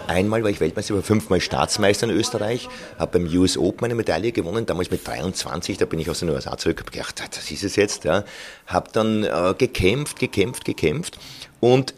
Einmal 0.06 0.42
war 0.42 0.50
ich 0.50 0.60
Weltmeister, 0.60 0.94
war 0.94 1.02
fünfmal 1.02 1.40
Staatsmeister 1.40 2.08
in 2.08 2.12
Österreich, 2.14 2.68
habe 2.98 3.18
beim 3.18 3.38
US 3.38 3.56
Open 3.56 3.86
eine 3.86 3.94
Medaille 3.94 4.32
gewonnen, 4.32 4.66
damals 4.66 4.90
mit 4.90 5.06
23, 5.06 5.78
da 5.78 5.86
bin 5.86 5.98
ich 5.98 6.10
aus 6.10 6.20
den 6.20 6.28
USA 6.28 6.58
zurück, 6.58 6.80
habe 6.80 6.90
gedacht, 6.90 7.22
das 7.34 7.50
ist 7.50 7.64
es 7.64 7.76
jetzt, 7.76 8.04
ja. 8.04 8.24
Habe 8.66 8.90
dann 8.92 9.24
äh, 9.24 9.54
gekämpft, 9.56 10.18
gekämpft, 10.18 10.64
gekämpft 10.64 11.18
und 11.60 11.94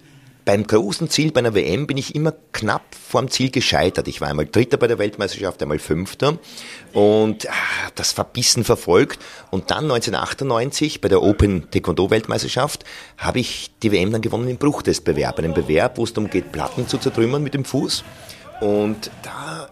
beim 0.47 0.65
großen 0.65 1.11
Ziel 1.11 1.33
bei 1.33 1.41
einer 1.41 1.55
WM 1.55 1.89
bin 1.89 1.97
ich 1.97 2.15
immer 2.15 2.33
knapp 2.53 2.95
vorm 2.95 3.29
Ziel 3.29 3.51
gescheitert. 3.51 4.07
Ich 4.07 4.21
war 4.21 4.29
einmal 4.29 4.47
Dritter 4.47 4.77
bei 4.77 4.87
der 4.87 4.99
Weltmeisterschaft, 4.99 5.61
einmal 5.61 5.81
Fünfter 5.81 6.39
und 6.93 7.51
ah, 7.51 7.91
das 7.97 8.13
verbissen 8.13 8.63
verfolgt. 8.63 9.19
Und 9.51 9.73
dann 9.73 9.91
1998 9.91 11.01
bei 11.01 11.09
der 11.09 11.21
Open 11.21 11.69
Taekwondo 11.73 12.11
Weltmeisterschaft 12.11 12.85
habe 13.19 13.41
ich 13.41 13.73
die 13.83 13.91
WM 13.91 14.13
dann 14.13 14.23
gewonnen 14.23 14.49
im 14.49 14.57
Bruchtestbewerb. 14.57 15.41
Einen 15.41 15.53
Bewerb, 15.53 15.99
wo 15.99 16.05
es 16.05 16.15
darum 16.15 16.31
geht, 16.31 16.53
Platten 16.53 16.87
zu 16.87 16.99
zertrümmern 16.99 17.43
mit 17.43 17.55
dem 17.55 17.65
Fuß. 17.65 18.05
Und 18.61 19.11
da 19.23 19.69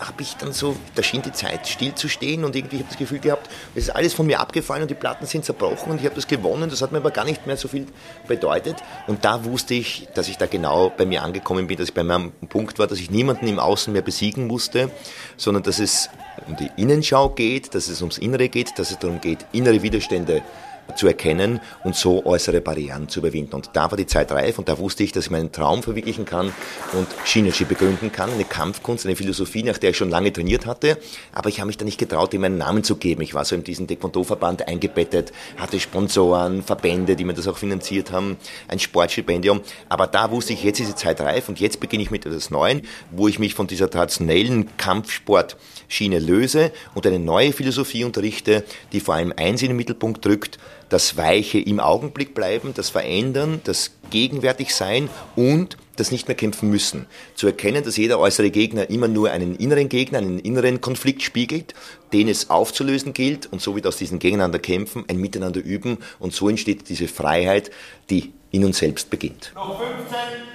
habe 0.00 0.22
ich 0.22 0.36
dann 0.36 0.52
so, 0.52 0.76
da 0.94 1.02
schien 1.02 1.22
die 1.22 1.32
Zeit 1.32 1.68
still 1.68 1.94
zu 1.94 2.08
stehen 2.08 2.44
und 2.44 2.56
irgendwie 2.56 2.76
habe 2.76 2.84
ich 2.84 2.90
das 2.90 2.98
Gefühl 2.98 3.18
gehabt, 3.18 3.50
es 3.74 3.84
ist 3.84 3.90
alles 3.90 4.14
von 4.14 4.26
mir 4.26 4.40
abgefallen 4.40 4.82
und 4.82 4.90
die 4.90 4.94
Platten 4.94 5.26
sind 5.26 5.44
zerbrochen 5.44 5.92
und 5.92 5.98
ich 5.98 6.04
habe 6.04 6.14
das 6.14 6.26
gewonnen. 6.26 6.70
Das 6.70 6.82
hat 6.82 6.92
mir 6.92 6.98
aber 6.98 7.10
gar 7.10 7.24
nicht 7.24 7.46
mehr 7.46 7.56
so 7.56 7.68
viel 7.68 7.86
bedeutet. 8.26 8.76
Und 9.06 9.24
da 9.24 9.44
wusste 9.44 9.74
ich, 9.74 10.08
dass 10.14 10.28
ich 10.28 10.38
da 10.38 10.46
genau 10.46 10.90
bei 10.90 11.04
mir 11.04 11.22
angekommen 11.22 11.66
bin, 11.66 11.76
dass 11.76 11.88
ich 11.88 11.94
bei 11.94 12.04
meinem 12.04 12.32
Punkt 12.48 12.78
war, 12.78 12.86
dass 12.86 12.98
ich 12.98 13.10
niemanden 13.10 13.46
im 13.46 13.58
Außen 13.58 13.92
mehr 13.92 14.02
besiegen 14.02 14.46
musste, 14.46 14.90
sondern 15.36 15.62
dass 15.62 15.78
es 15.78 16.08
um 16.46 16.56
die 16.56 16.70
Innenschau 16.76 17.28
geht, 17.30 17.74
dass 17.74 17.88
es 17.88 18.00
ums 18.00 18.18
Innere 18.18 18.48
geht, 18.48 18.78
dass 18.78 18.90
es 18.90 18.98
darum 18.98 19.20
geht, 19.20 19.44
innere 19.52 19.82
Widerstände 19.82 20.38
zu 20.38 20.69
erkennen 21.06 21.60
und 21.84 21.96
so 21.96 22.24
äußere 22.24 22.60
Barrieren 22.60 23.08
zu 23.08 23.20
überwinden. 23.20 23.54
Und 23.54 23.70
da 23.74 23.90
war 23.90 23.96
die 23.96 24.06
Zeit 24.06 24.32
reif 24.32 24.58
und 24.58 24.68
da 24.68 24.78
wusste 24.78 25.02
ich, 25.02 25.12
dass 25.12 25.26
ich 25.26 25.30
meinen 25.30 25.52
Traum 25.52 25.82
verwirklichen 25.82 26.24
kann 26.24 26.52
und 26.92 27.06
Shinergy 27.24 27.64
begründen 27.64 28.12
kann, 28.12 28.30
eine 28.30 28.44
Kampfkunst, 28.44 29.06
eine 29.06 29.16
Philosophie, 29.16 29.62
nach 29.62 29.78
der 29.78 29.90
ich 29.90 29.96
schon 29.96 30.10
lange 30.10 30.32
trainiert 30.32 30.66
hatte, 30.66 30.98
aber 31.32 31.48
ich 31.48 31.60
habe 31.60 31.66
mich 31.66 31.78
da 31.78 31.84
nicht 31.84 31.98
getraut, 31.98 32.34
ihm 32.34 32.44
einen 32.44 32.58
Namen 32.58 32.84
zu 32.84 32.96
geben. 32.96 33.22
Ich 33.22 33.34
war 33.34 33.44
so 33.44 33.54
in 33.54 33.64
diesen 33.64 33.86
Taekwondo-Verband 33.86 34.68
eingebettet, 34.68 35.32
hatte 35.56 35.80
Sponsoren, 35.80 36.62
Verbände, 36.62 37.16
die 37.16 37.24
mir 37.24 37.34
das 37.34 37.48
auch 37.48 37.58
finanziert 37.58 38.12
haben, 38.12 38.36
ein 38.68 38.78
Sportstipendium, 38.78 39.60
aber 39.88 40.06
da 40.06 40.30
wusste 40.30 40.52
ich, 40.52 40.62
jetzt 40.64 40.80
ist 40.80 40.88
die 40.88 40.94
Zeit 40.94 41.20
reif 41.20 41.48
und 41.48 41.60
jetzt 41.60 41.80
beginne 41.80 42.02
ich 42.02 42.10
mit 42.10 42.26
etwas 42.26 42.50
Neuem, 42.50 42.82
wo 43.10 43.28
ich 43.28 43.38
mich 43.38 43.54
von 43.54 43.66
dieser 43.66 43.90
traditionellen 43.90 44.76
Kampfsportschiene 44.76 46.18
löse 46.18 46.72
und 46.94 47.06
eine 47.06 47.18
neue 47.18 47.52
Philosophie 47.52 48.04
unterrichte, 48.04 48.64
die 48.92 49.00
vor 49.00 49.14
allem 49.14 49.32
eins 49.36 49.62
in 49.62 49.68
den 49.68 49.76
Mittelpunkt 49.76 50.24
drückt, 50.24 50.58
das 50.90 51.16
Weiche 51.16 51.58
im 51.58 51.80
Augenblick 51.80 52.34
bleiben, 52.34 52.72
das 52.74 52.90
Verändern, 52.90 53.60
das 53.64 53.92
gegenwärtig 54.10 54.74
sein 54.74 55.08
und 55.36 55.76
das 55.96 56.10
nicht 56.10 56.28
mehr 56.28 56.34
kämpfen 56.34 56.68
müssen. 56.70 57.06
Zu 57.34 57.46
erkennen, 57.46 57.84
dass 57.84 57.96
jeder 57.96 58.18
äußere 58.18 58.50
Gegner 58.50 58.90
immer 58.90 59.08
nur 59.08 59.30
einen 59.30 59.54
inneren 59.56 59.88
Gegner, 59.88 60.18
einen 60.18 60.38
inneren 60.38 60.80
Konflikt 60.80 61.22
spiegelt, 61.22 61.74
den 62.12 62.28
es 62.28 62.50
aufzulösen 62.50 63.12
gilt 63.12 63.50
und 63.52 63.62
so 63.62 63.76
wird 63.76 63.86
aus 63.86 63.96
diesen 63.96 64.18
Gegeneinander 64.18 64.58
kämpfen, 64.58 65.04
ein 65.08 65.18
Miteinander 65.18 65.60
üben 65.62 65.98
und 66.18 66.34
so 66.34 66.48
entsteht 66.48 66.88
diese 66.88 67.08
Freiheit, 67.08 67.70
die 68.10 68.32
in 68.50 68.64
uns 68.64 68.78
selbst 68.78 69.10
beginnt. 69.10 69.52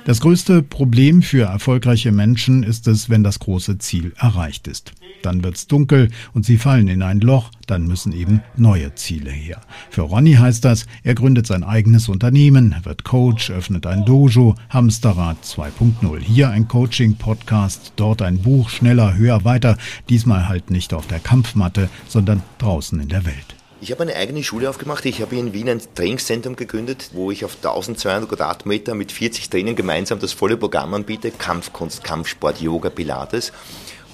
Das 0.05 0.21
größte 0.21 0.61
Problem 0.61 1.21
für 1.21 1.45
erfolgreiche 1.45 2.11
Menschen 2.11 2.63
ist 2.63 2.87
es, 2.87 3.09
wenn 3.09 3.23
das 3.23 3.39
große 3.39 3.79
Ziel 3.79 4.13
erreicht 4.17 4.67
ist. 4.67 4.93
Dann 5.23 5.43
wird's 5.43 5.65
dunkel 5.65 6.09
und 6.33 6.45
sie 6.45 6.57
fallen 6.57 6.87
in 6.87 7.01
ein 7.01 7.19
Loch, 7.19 7.49
dann 7.65 7.87
müssen 7.87 8.13
eben 8.13 8.41
neue 8.55 8.93
Ziele 8.93 9.31
her. 9.31 9.61
Für 9.89 10.01
Ronny 10.01 10.33
heißt 10.33 10.63
das, 10.63 10.85
er 11.03 11.15
gründet 11.15 11.47
sein 11.47 11.63
eigenes 11.63 12.07
Unternehmen, 12.09 12.75
wird 12.83 13.03
Coach, 13.03 13.49
öffnet 13.49 13.87
ein 13.87 14.05
Dojo, 14.05 14.55
Hamsterrad 14.69 15.37
2.0. 15.43 16.19
Hier 16.19 16.49
ein 16.49 16.67
Coaching-Podcast, 16.67 17.93
dort 17.95 18.21
ein 18.21 18.39
Buch, 18.39 18.69
schneller, 18.69 19.17
höher, 19.17 19.43
weiter, 19.43 19.77
diesmal 20.09 20.47
halt 20.47 20.69
nicht 20.69 20.93
auf 20.93 21.07
der 21.07 21.19
Kampfmatte, 21.19 21.89
sondern 22.07 22.43
draußen 22.59 22.99
in 22.99 23.09
der 23.09 23.25
Welt. 23.25 23.54
Ich 23.81 23.91
habe 23.91 24.03
eine 24.03 24.15
eigene 24.15 24.41
Schule 24.41 24.69
aufgemacht. 24.69 25.05
Ich 25.05 25.21
habe 25.21 25.35
in 25.35 25.53
Wien 25.53 25.69
ein 25.69 25.81
Trainingszentrum 25.95 26.55
gegründet, 26.55 27.09
wo 27.11 27.29
ich 27.29 27.43
auf 27.43 27.55
1200 27.55 28.29
Quadratmeter 28.29 28.95
mit 28.95 29.11
40 29.11 29.49
Trainern 29.49 29.75
gemeinsam 29.75 30.19
das 30.19 30.31
volle 30.31 30.55
Programm 30.55 30.93
anbiete. 30.93 31.29
Kampfkunst, 31.31 32.03
Kampfsport, 32.03 32.61
Yoga, 32.61 32.89
Pilates. 32.89 33.51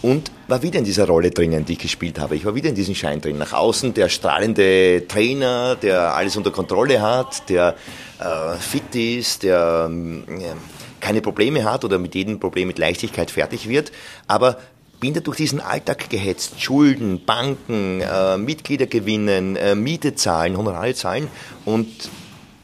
Und 0.01 0.32
war 0.48 0.63
wieder 0.63 0.80
in 0.80 0.86
dieser 0.86 1.06
Rolle 1.06 1.30
drinnen, 1.30 1.63
die 1.63 1.74
ich 1.74 1.80
gespielt 1.80 2.18
habe. 2.18 2.36
Ich 2.36 2.44
war 2.44 2.56
wieder 2.56 2.70
in 2.70 2.75
diesem 2.75 2.96
Schein 2.96 3.22
drin. 3.22 3.38
Nach 3.38 3.53
außen 3.53 3.94
der 3.94 4.10
strahlende 4.10 5.08
Trainer, 5.08 5.75
der 5.75 6.15
alles 6.15 6.36
unter 6.36 6.50
Kontrolle 6.50 7.00
hat, 7.00 7.48
der 7.48 7.75
äh, 8.20 8.56
fit 8.58 8.96
ist, 8.96 9.44
der 9.44 9.91
äh, 9.91 10.56
keine 11.00 11.22
Probleme 11.22 11.65
hat 11.65 11.86
oder 11.86 12.00
mit 12.00 12.15
jedem 12.15 12.39
Problem 12.39 12.68
mit 12.68 12.80
Leichtigkeit 12.80 13.30
fertig 13.30 13.70
wird. 13.70 13.91
Aber 14.27 14.58
bin 15.01 15.15
da 15.15 15.20
durch 15.20 15.38
diesen 15.38 15.60
Alltag 15.60 16.10
gehetzt. 16.10 16.62
Schulden, 16.62 17.25
Banken, 17.25 18.00
äh, 18.01 18.38
Mitglieder 18.38 18.86
gewinnen, 18.86 19.58
äh, 19.58 19.75
Miete 19.75 20.15
zahlen, 20.15 20.55
Honorare 20.55 20.93
zahlen 20.93 21.27
und 21.65 22.10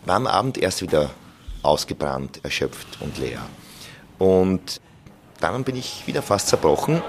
war 0.06 0.16
am 0.16 0.28
Abend 0.28 0.58
erst 0.58 0.82
wieder 0.82 1.10
ausgebrannt, 1.64 2.40
erschöpft 2.44 2.88
und 3.02 3.18
leer. 3.18 3.42
Und 4.20 4.80
dann 5.42 5.64
bin 5.64 5.76
ich 5.76 6.04
wieder 6.06 6.22
fast 6.22 6.48
zerbrochen. 6.48 7.02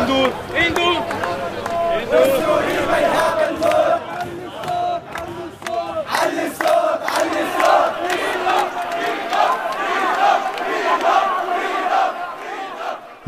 Indul! 0.00 0.32
Indul! 0.66 0.96
Indul! 2.02 2.45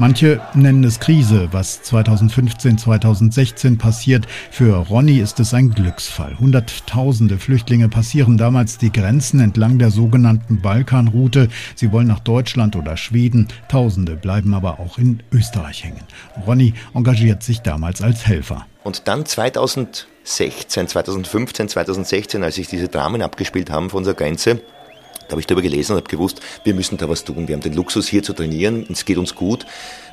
Manche 0.01 0.41
nennen 0.55 0.85
es 0.85 1.01
Krise, 1.01 1.49
was 1.51 1.83
2015, 1.83 2.79
2016 2.79 3.79
passiert. 3.79 4.29
Für 4.53 4.77
Ronny 4.77 5.19
ist 5.19 5.41
es 5.41 5.53
ein 5.55 5.71
Glücksfall. 5.71 6.39
Hunderttausende 6.39 7.37
Flüchtlinge 7.37 7.89
passieren 7.89 8.39
damals 8.39 8.79
die 8.79 8.93
Grenzen 8.93 9.41
entlang 9.41 9.81
der 9.81 9.91
sogenannten 9.91 10.61
Balkanroute. 10.61 11.49
Sie 11.75 11.91
wollen 11.91 12.07
nach 12.07 12.21
Deutschland 12.21 12.77
oder 12.77 12.97
Schweden. 12.97 13.49
Tausende 13.69 14.15
bleiben 14.15 14.55
aber 14.55 14.79
auch 14.79 14.99
in 14.99 15.21
Österreich 15.33 15.83
hängen. 15.83 16.05
Ronny 16.47 16.75
engagiert 16.95 17.43
sich 17.43 17.63
damals 17.63 18.01
als 18.01 18.25
Helfer. 18.25 18.67
Und 18.85 19.09
dann 19.09 19.27
2016, 19.27 20.87
2015, 20.87 21.71
2016, 21.71 22.45
als 22.45 22.55
sich 22.55 22.69
diese 22.69 22.87
Dramen 22.87 23.21
abgespielt 23.21 23.69
haben 23.73 23.91
von 23.91 23.99
unserer 23.99 24.15
Grenze, 24.15 24.61
da 25.29 25.33
habe 25.33 25.41
ich 25.41 25.47
darüber 25.47 25.63
gelesen 25.63 25.93
und 25.93 25.99
habe 25.99 26.09
gewusst, 26.09 26.41
wir 26.65 26.75
müssen 26.75 26.97
da 26.97 27.09
was 27.09 27.25
tun. 27.25 27.47
Wir 27.49 27.55
haben 27.55 27.63
den 27.63 27.75
Luxus 27.75 28.09
hier 28.09 28.23
zu 28.23 28.33
trainieren, 28.33 28.87
es 28.91 29.05
geht 29.05 29.19
uns 29.19 29.35
gut 29.35 29.67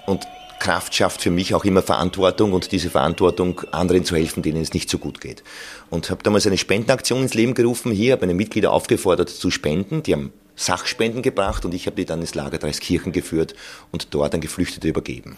und 0.05 0.25
Kraft 0.59 0.95
schafft 0.95 1.21
für 1.21 1.31
mich 1.31 1.53
auch 1.53 1.65
immer 1.65 1.81
Verantwortung 1.81 2.53
und 2.53 2.71
diese 2.71 2.89
Verantwortung, 2.89 3.61
anderen 3.71 4.05
zu 4.05 4.15
helfen, 4.15 4.41
denen 4.41 4.61
es 4.61 4.73
nicht 4.73 4.89
so 4.89 4.97
gut 4.97 5.19
geht. 5.19 5.43
Und 5.89 6.09
habe 6.09 6.23
damals 6.23 6.47
eine 6.47 6.57
Spendenaktion 6.57 7.23
ins 7.23 7.33
Leben 7.33 7.53
gerufen. 7.53 7.91
Hier 7.91 8.13
habe 8.13 8.25
meine 8.25 8.33
Mitglieder 8.33 8.71
aufgefordert 8.71 9.29
zu 9.29 9.51
spenden. 9.51 10.01
Die 10.03 10.13
haben 10.13 10.31
Sachspenden 10.55 11.21
gebracht 11.21 11.65
und 11.65 11.73
ich 11.73 11.85
habe 11.85 11.97
die 11.97 12.05
dann 12.05 12.21
ins 12.21 12.33
Lager 12.33 12.57
Dreiskirchen 12.57 13.11
geführt 13.11 13.53
und 13.91 14.13
dort 14.13 14.33
an 14.33 14.41
Geflüchtete 14.41 14.87
übergeben. 14.87 15.37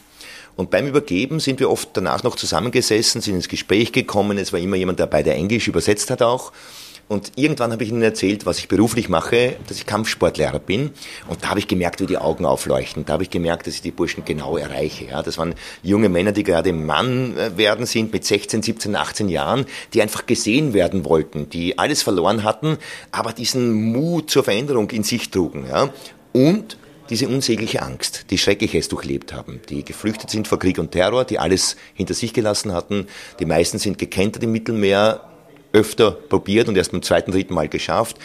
Und 0.56 0.70
beim 0.70 0.88
Übergeben 0.88 1.40
sind 1.40 1.60
wir 1.60 1.70
oft 1.70 1.90
danach 1.94 2.24
noch 2.24 2.36
zusammengesessen, 2.36 3.22
sind 3.22 3.36
ins 3.36 3.48
Gespräch 3.48 3.92
gekommen. 3.92 4.38
Es 4.38 4.54
war 4.54 4.60
immer 4.60 4.76
jemand 4.76 5.00
dabei, 5.00 5.24
der 5.24 5.36
Englisch 5.36 5.68
übersetzt 5.68 6.10
hat 6.10 6.22
auch. 6.22 6.52
Und 7.08 7.32
irgendwann 7.36 7.72
habe 7.72 7.84
ich 7.84 7.90
ihnen 7.90 8.02
erzählt, 8.02 8.46
was 8.46 8.60
ich 8.60 8.68
beruflich 8.68 9.08
mache, 9.08 9.56
dass 9.68 9.78
ich 9.78 9.86
Kampfsportlehrer 9.86 10.60
bin. 10.60 10.92
Und 11.28 11.44
da 11.44 11.50
habe 11.50 11.60
ich 11.60 11.68
gemerkt, 11.68 12.02
wie 12.02 12.06
die 12.06 12.18
Augen 12.18 12.46
aufleuchten. 12.46 13.06
Da 13.06 13.14
habe 13.14 13.24
ich 13.24 13.30
gemerkt, 13.30 13.66
dass 13.66 13.76
ich 13.76 13.82
die 13.82 13.92
Burschen 13.92 14.26
genau 14.26 14.58
erreiche. 14.58 15.06
Ja, 15.06 15.24
das 15.24 15.38
waren 15.38 15.56
junge 15.84 16.10
Männer, 16.10 16.34
die 16.34 16.44
gerade 16.44 16.74
Mann 16.74 17.38
äh, 17.38 17.58
werden 17.58 17.86
sind 17.86 18.12
mit 18.12 18.26
16, 18.26 18.62
17, 18.62 18.96
18 18.96 19.30
Jahren, 19.30 19.66
die 19.94 20.02
einfach 20.02 20.26
gesehen 20.26 20.74
werden 20.74 21.06
wollten, 21.06 21.50
die 21.50 21.80
alles 21.80 22.04
verloren 22.04 22.44
hatten, 22.44 22.78
aber 23.12 23.32
diesen 23.32 23.72
Mut 23.72 24.30
zur 24.30 24.44
Veränderung 24.44 24.90
in 24.90 25.04
sich 25.04 25.30
trugen. 25.30 25.66
Ja. 25.70 25.90
Und 26.34 26.78
diese 27.10 27.30
unsägliche 27.30 27.84
Angst, 27.84 28.26
die 28.32 28.38
Schreckliches 28.38 28.90
durchlebt 28.90 29.32
haben, 29.32 29.62
die 29.70 29.86
geflüchtet 29.86 30.30
sind 30.30 30.48
vor 30.48 30.60
Krieg 30.60 30.78
und 30.78 30.92
Terror, 30.92 31.24
die 31.24 31.40
alles 31.40 31.78
hinter 31.94 32.14
sich 32.14 32.34
gelassen 32.34 32.74
hatten. 32.74 33.08
Die 33.40 33.46
meisten 33.46 33.80
sind 33.80 33.98
gekentert 33.98 34.44
im 34.44 34.52
Mittelmeer, 34.52 35.22
öfter 35.74 36.12
probiert 36.12 36.68
und 36.68 36.78
erst 36.78 36.92
beim 36.92 37.02
zweiten, 37.02 37.32
dritten 37.32 37.54
Mal 37.54 37.68
geschafft. 37.68 38.18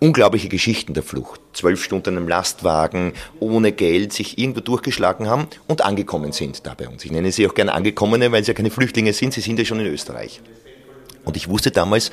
Unglaubliche 0.00 0.48
Geschichten 0.48 0.94
der 0.94 1.04
Flucht. 1.04 1.40
Zwölf 1.52 1.82
Stunden 1.82 2.16
im 2.16 2.26
Lastwagen, 2.26 3.12
ohne 3.38 3.70
Geld, 3.70 4.12
sich 4.12 4.36
irgendwo 4.36 4.60
durchgeschlagen 4.60 5.28
haben 5.28 5.46
und 5.68 5.84
angekommen 5.84 6.32
sind 6.32 6.66
da 6.66 6.74
bei 6.74 6.88
uns. 6.88 7.04
Ich 7.04 7.12
nenne 7.12 7.30
sie 7.30 7.46
auch 7.46 7.54
gerne 7.54 7.72
Angekommene, 7.72 8.32
weil 8.32 8.42
sie 8.42 8.50
ja 8.50 8.54
keine 8.54 8.70
Flüchtlinge 8.70 9.12
sind, 9.12 9.32
sie 9.32 9.40
sind 9.40 9.58
ja 9.58 9.64
schon 9.64 9.78
in 9.78 9.86
Österreich. 9.86 10.40
Und 11.24 11.36
ich 11.36 11.48
wusste 11.48 11.70
damals 11.70 12.10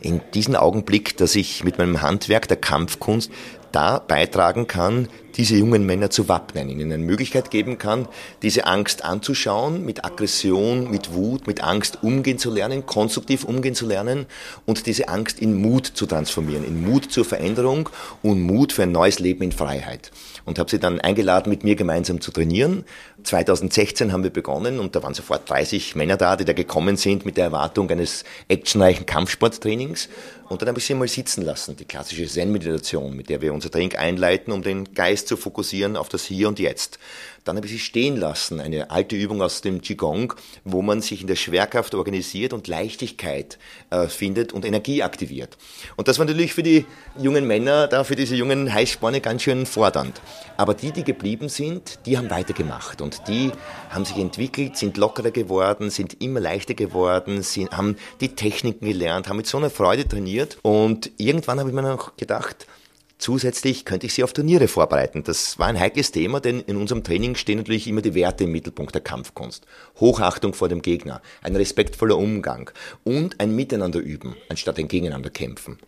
in 0.00 0.22
diesem 0.32 0.56
Augenblick, 0.56 1.16
dass 1.18 1.34
ich 1.34 1.62
mit 1.62 1.76
meinem 1.76 2.00
Handwerk 2.00 2.48
der 2.48 2.56
Kampfkunst 2.56 3.30
da 3.72 3.98
beitragen 3.98 4.66
kann, 4.66 5.08
diese 5.36 5.56
jungen 5.56 5.84
Männer 5.84 6.10
zu 6.10 6.28
wappnen, 6.28 6.68
ihnen 6.68 6.92
eine 6.92 7.02
Möglichkeit 7.02 7.50
geben 7.50 7.78
kann, 7.78 8.08
diese 8.42 8.66
Angst 8.66 9.04
anzuschauen, 9.04 9.84
mit 9.84 10.04
Aggression, 10.04 10.90
mit 10.90 11.12
Wut, 11.12 11.46
mit 11.46 11.62
Angst 11.62 11.98
umgehen 12.02 12.38
zu 12.38 12.50
lernen, 12.50 12.86
konstruktiv 12.86 13.44
umgehen 13.44 13.74
zu 13.74 13.86
lernen 13.86 14.26
und 14.64 14.86
diese 14.86 15.08
Angst 15.08 15.40
in 15.40 15.54
Mut 15.60 15.86
zu 15.86 16.06
transformieren, 16.06 16.64
in 16.64 16.84
Mut 16.84 17.12
zur 17.12 17.24
Veränderung 17.24 17.88
und 18.22 18.40
Mut 18.42 18.72
für 18.72 18.84
ein 18.84 18.92
neues 18.92 19.18
Leben 19.18 19.42
in 19.42 19.52
Freiheit. 19.52 20.10
Und 20.44 20.60
habe 20.60 20.70
sie 20.70 20.78
dann 20.78 21.00
eingeladen, 21.00 21.50
mit 21.50 21.64
mir 21.64 21.74
gemeinsam 21.74 22.20
zu 22.20 22.30
trainieren. 22.30 22.84
2016 23.24 24.12
haben 24.12 24.22
wir 24.22 24.30
begonnen 24.30 24.78
und 24.78 24.94
da 24.94 25.02
waren 25.02 25.12
sofort 25.12 25.50
30 25.50 25.96
Männer 25.96 26.16
da, 26.16 26.36
die 26.36 26.44
da 26.44 26.52
gekommen 26.52 26.96
sind 26.96 27.26
mit 27.26 27.36
der 27.36 27.46
Erwartung 27.46 27.90
eines 27.90 28.22
actionreichen 28.46 29.06
Kampfsporttrainings. 29.06 30.08
Und 30.48 30.62
dann 30.62 30.68
habe 30.68 30.78
ich 30.78 30.86
sie 30.86 30.94
mal 30.94 31.08
sitzen 31.08 31.42
lassen, 31.42 31.74
die 31.76 31.84
klassische 31.84 32.26
Zen-Meditation, 32.26 33.16
mit 33.16 33.28
der 33.28 33.40
wir 33.42 33.52
unser 33.52 33.70
Training 33.70 33.96
einleiten, 33.96 34.52
um 34.52 34.62
den 34.62 34.94
Geist 34.94 35.25
zu 35.26 35.36
fokussieren 35.36 35.96
auf 35.96 36.08
das 36.08 36.24
Hier 36.24 36.48
und 36.48 36.58
Jetzt. 36.58 36.98
Dann 37.46 37.56
habe 37.56 37.66
ich 37.66 37.72
sie 37.72 37.78
stehen 37.78 38.16
lassen, 38.16 38.58
eine 38.58 38.90
alte 38.90 39.14
Übung 39.14 39.40
aus 39.40 39.60
dem 39.60 39.80
Qigong, 39.80 40.34
wo 40.64 40.82
man 40.82 41.00
sich 41.00 41.20
in 41.20 41.28
der 41.28 41.36
Schwerkraft 41.36 41.94
organisiert 41.94 42.52
und 42.52 42.66
Leichtigkeit 42.66 43.58
äh, 43.90 44.08
findet 44.08 44.52
und 44.52 44.64
Energie 44.64 45.04
aktiviert. 45.04 45.56
Und 45.94 46.08
das 46.08 46.18
war 46.18 46.26
natürlich 46.26 46.54
für 46.54 46.64
die 46.64 46.86
jungen 47.16 47.46
Männer, 47.46 47.86
da 47.86 48.02
für 48.02 48.16
diese 48.16 48.34
jungen 48.34 48.74
Heißsporne 48.74 49.20
ganz 49.20 49.42
schön 49.42 49.64
fordernd. 49.64 50.20
Aber 50.56 50.74
die, 50.74 50.90
die 50.90 51.04
geblieben 51.04 51.48
sind, 51.48 52.00
die 52.04 52.18
haben 52.18 52.30
weitergemacht 52.30 53.00
und 53.00 53.28
die 53.28 53.52
haben 53.90 54.04
sich 54.04 54.16
entwickelt, 54.16 54.76
sind 54.76 54.96
lockerer 54.96 55.30
geworden, 55.30 55.90
sind 55.90 56.20
immer 56.20 56.40
leichter 56.40 56.74
geworden, 56.74 57.42
sind, 57.42 57.70
haben 57.70 57.96
die 58.20 58.34
Techniken 58.34 58.86
gelernt, 58.86 59.28
haben 59.28 59.36
mit 59.36 59.46
so 59.46 59.58
einer 59.58 59.70
Freude 59.70 60.08
trainiert 60.08 60.58
und 60.62 61.12
irgendwann 61.16 61.60
habe 61.60 61.68
ich 61.68 61.74
mir 61.74 61.82
noch 61.82 62.16
gedacht, 62.16 62.66
Zusätzlich 63.18 63.86
könnte 63.86 64.06
ich 64.06 64.12
sie 64.12 64.24
auf 64.24 64.34
Turniere 64.34 64.68
vorbereiten. 64.68 65.24
Das 65.24 65.58
war 65.58 65.68
ein 65.68 65.80
heikles 65.80 66.12
Thema, 66.12 66.38
denn 66.40 66.60
in 66.60 66.76
unserem 66.76 67.02
Training 67.02 67.34
stehen 67.34 67.56
natürlich 67.56 67.88
immer 67.88 68.02
die 68.02 68.14
Werte 68.14 68.44
im 68.44 68.52
Mittelpunkt 68.52 68.94
der 68.94 69.02
Kampfkunst. 69.02 69.66
Hochachtung 69.98 70.52
vor 70.52 70.68
dem 70.68 70.82
Gegner, 70.82 71.22
ein 71.42 71.56
respektvoller 71.56 72.18
Umgang 72.18 72.70
und 73.04 73.40
ein 73.40 73.56
Miteinander 73.56 74.00
üben, 74.00 74.36
anstatt 74.50 74.78
ein 74.78 74.88
Gegeneinander 74.88 75.30
kämpfen. 75.30 75.78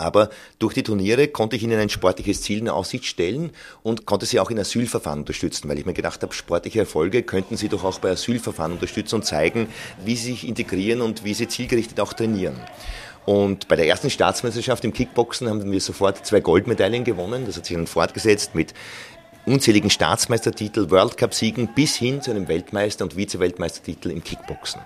Aber 0.00 0.30
durch 0.58 0.72
die 0.72 0.82
Turniere 0.82 1.28
konnte 1.28 1.56
ich 1.56 1.62
ihnen 1.62 1.78
ein 1.78 1.90
sportliches 1.90 2.40
Ziel 2.40 2.58
in 2.60 2.68
Aussicht 2.70 3.04
stellen 3.04 3.50
und 3.82 4.06
konnte 4.06 4.24
sie 4.24 4.40
auch 4.40 4.50
in 4.50 4.58
Asylverfahren 4.58 5.20
unterstützen, 5.20 5.68
weil 5.68 5.78
ich 5.78 5.84
mir 5.84 5.92
gedacht 5.92 6.22
habe, 6.22 6.32
sportliche 6.32 6.80
Erfolge 6.80 7.22
könnten 7.22 7.58
sie 7.58 7.68
doch 7.68 7.84
auch 7.84 7.98
bei 7.98 8.10
Asylverfahren 8.10 8.72
unterstützen 8.72 9.16
und 9.16 9.24
zeigen, 9.24 9.68
wie 10.04 10.16
sie 10.16 10.30
sich 10.30 10.48
integrieren 10.48 11.02
und 11.02 11.22
wie 11.24 11.34
sie 11.34 11.48
zielgerichtet 11.48 12.00
auch 12.00 12.14
trainieren. 12.14 12.58
Und 13.26 13.68
bei 13.68 13.76
der 13.76 13.86
ersten 13.86 14.10
Staatsmeisterschaft 14.10 14.84
im 14.84 14.92
Kickboxen 14.92 15.48
haben 15.48 15.70
wir 15.70 15.80
sofort 15.80 16.24
zwei 16.24 16.40
Goldmedaillen 16.40 17.04
gewonnen. 17.04 17.44
Das 17.46 17.56
hat 17.56 17.66
sich 17.66 17.76
dann 17.76 17.86
fortgesetzt 17.86 18.54
mit 18.54 18.74
unzähligen 19.46 19.90
Staatsmeistertitel, 19.90 20.90
World 20.90 21.16
Cup 21.16 21.34
Siegen 21.34 21.68
bis 21.74 21.96
hin 21.96 22.22
zu 22.22 22.30
einem 22.30 22.48
Weltmeister- 22.48 23.04
und 23.04 23.16
Vize-Weltmeistertitel 23.16 24.10
im 24.10 24.24
Kickboxen. 24.24 24.80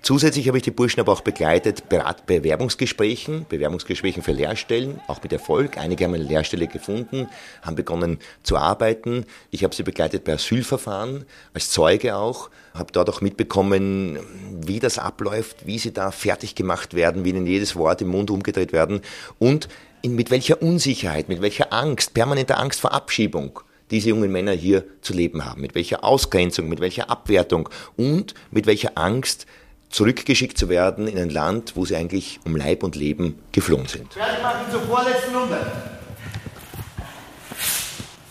Zusätzlich 0.00 0.46
habe 0.46 0.58
ich 0.58 0.62
die 0.62 0.70
Burschen 0.70 1.00
aber 1.00 1.12
auch 1.12 1.22
begleitet 1.22 1.88
bei 1.88 2.00
Bewerbungsgesprächen, 2.24 3.46
Bewerbungsgesprächen 3.48 4.22
für 4.22 4.32
Lehrstellen, 4.32 5.00
auch 5.08 5.22
mit 5.22 5.32
Erfolg. 5.32 5.76
Einige 5.76 6.04
haben 6.04 6.14
eine 6.14 6.22
Lehrstelle 6.22 6.68
gefunden, 6.68 7.28
haben 7.62 7.74
begonnen 7.74 8.18
zu 8.44 8.56
arbeiten. 8.56 9.26
Ich 9.50 9.64
habe 9.64 9.74
sie 9.74 9.82
begleitet 9.82 10.24
bei 10.24 10.34
Asylverfahren, 10.34 11.24
als 11.52 11.70
Zeuge 11.70 12.16
auch, 12.16 12.48
habe 12.74 12.92
dort 12.92 13.10
auch 13.10 13.20
mitbekommen, 13.20 14.18
wie 14.52 14.78
das 14.78 14.98
abläuft, 14.98 15.66
wie 15.66 15.78
sie 15.78 15.92
da 15.92 16.12
fertig 16.12 16.54
gemacht 16.54 16.94
werden, 16.94 17.24
wie 17.24 17.30
ihnen 17.30 17.46
jedes 17.46 17.74
Wort 17.74 18.00
im 18.00 18.08
Mund 18.08 18.30
umgedreht 18.30 18.72
werden 18.72 19.02
und 19.38 19.68
in, 20.00 20.14
mit 20.14 20.30
welcher 20.30 20.62
Unsicherheit, 20.62 21.28
mit 21.28 21.42
welcher 21.42 21.72
Angst, 21.72 22.14
permanenter 22.14 22.58
Angst 22.60 22.80
vor 22.80 22.92
Abschiebung 22.92 23.60
diese 23.90 24.10
jungen 24.10 24.30
Männer 24.30 24.52
hier 24.52 24.84
zu 25.00 25.12
leben 25.12 25.44
haben, 25.44 25.60
mit 25.60 25.74
welcher 25.74 26.04
Ausgrenzung, 26.04 26.68
mit 26.68 26.80
welcher 26.80 27.10
Abwertung 27.10 27.68
und 27.96 28.34
mit 28.50 28.66
welcher 28.66 28.92
Angst, 28.96 29.46
zurückgeschickt 29.90 30.58
zu 30.58 30.68
werden 30.68 31.08
in 31.08 31.18
ein 31.18 31.30
Land, 31.30 31.76
wo 31.76 31.84
sie 31.84 31.96
eigentlich 31.96 32.40
um 32.44 32.56
Leib 32.56 32.82
und 32.82 32.96
Leben 32.96 33.38
geflohen 33.52 33.86
sind. 33.86 34.12
Fertig 34.12 34.42
machen 34.42 34.70
zur 34.70 34.82
vorletzten 34.82 35.34
Runde. 35.34 35.58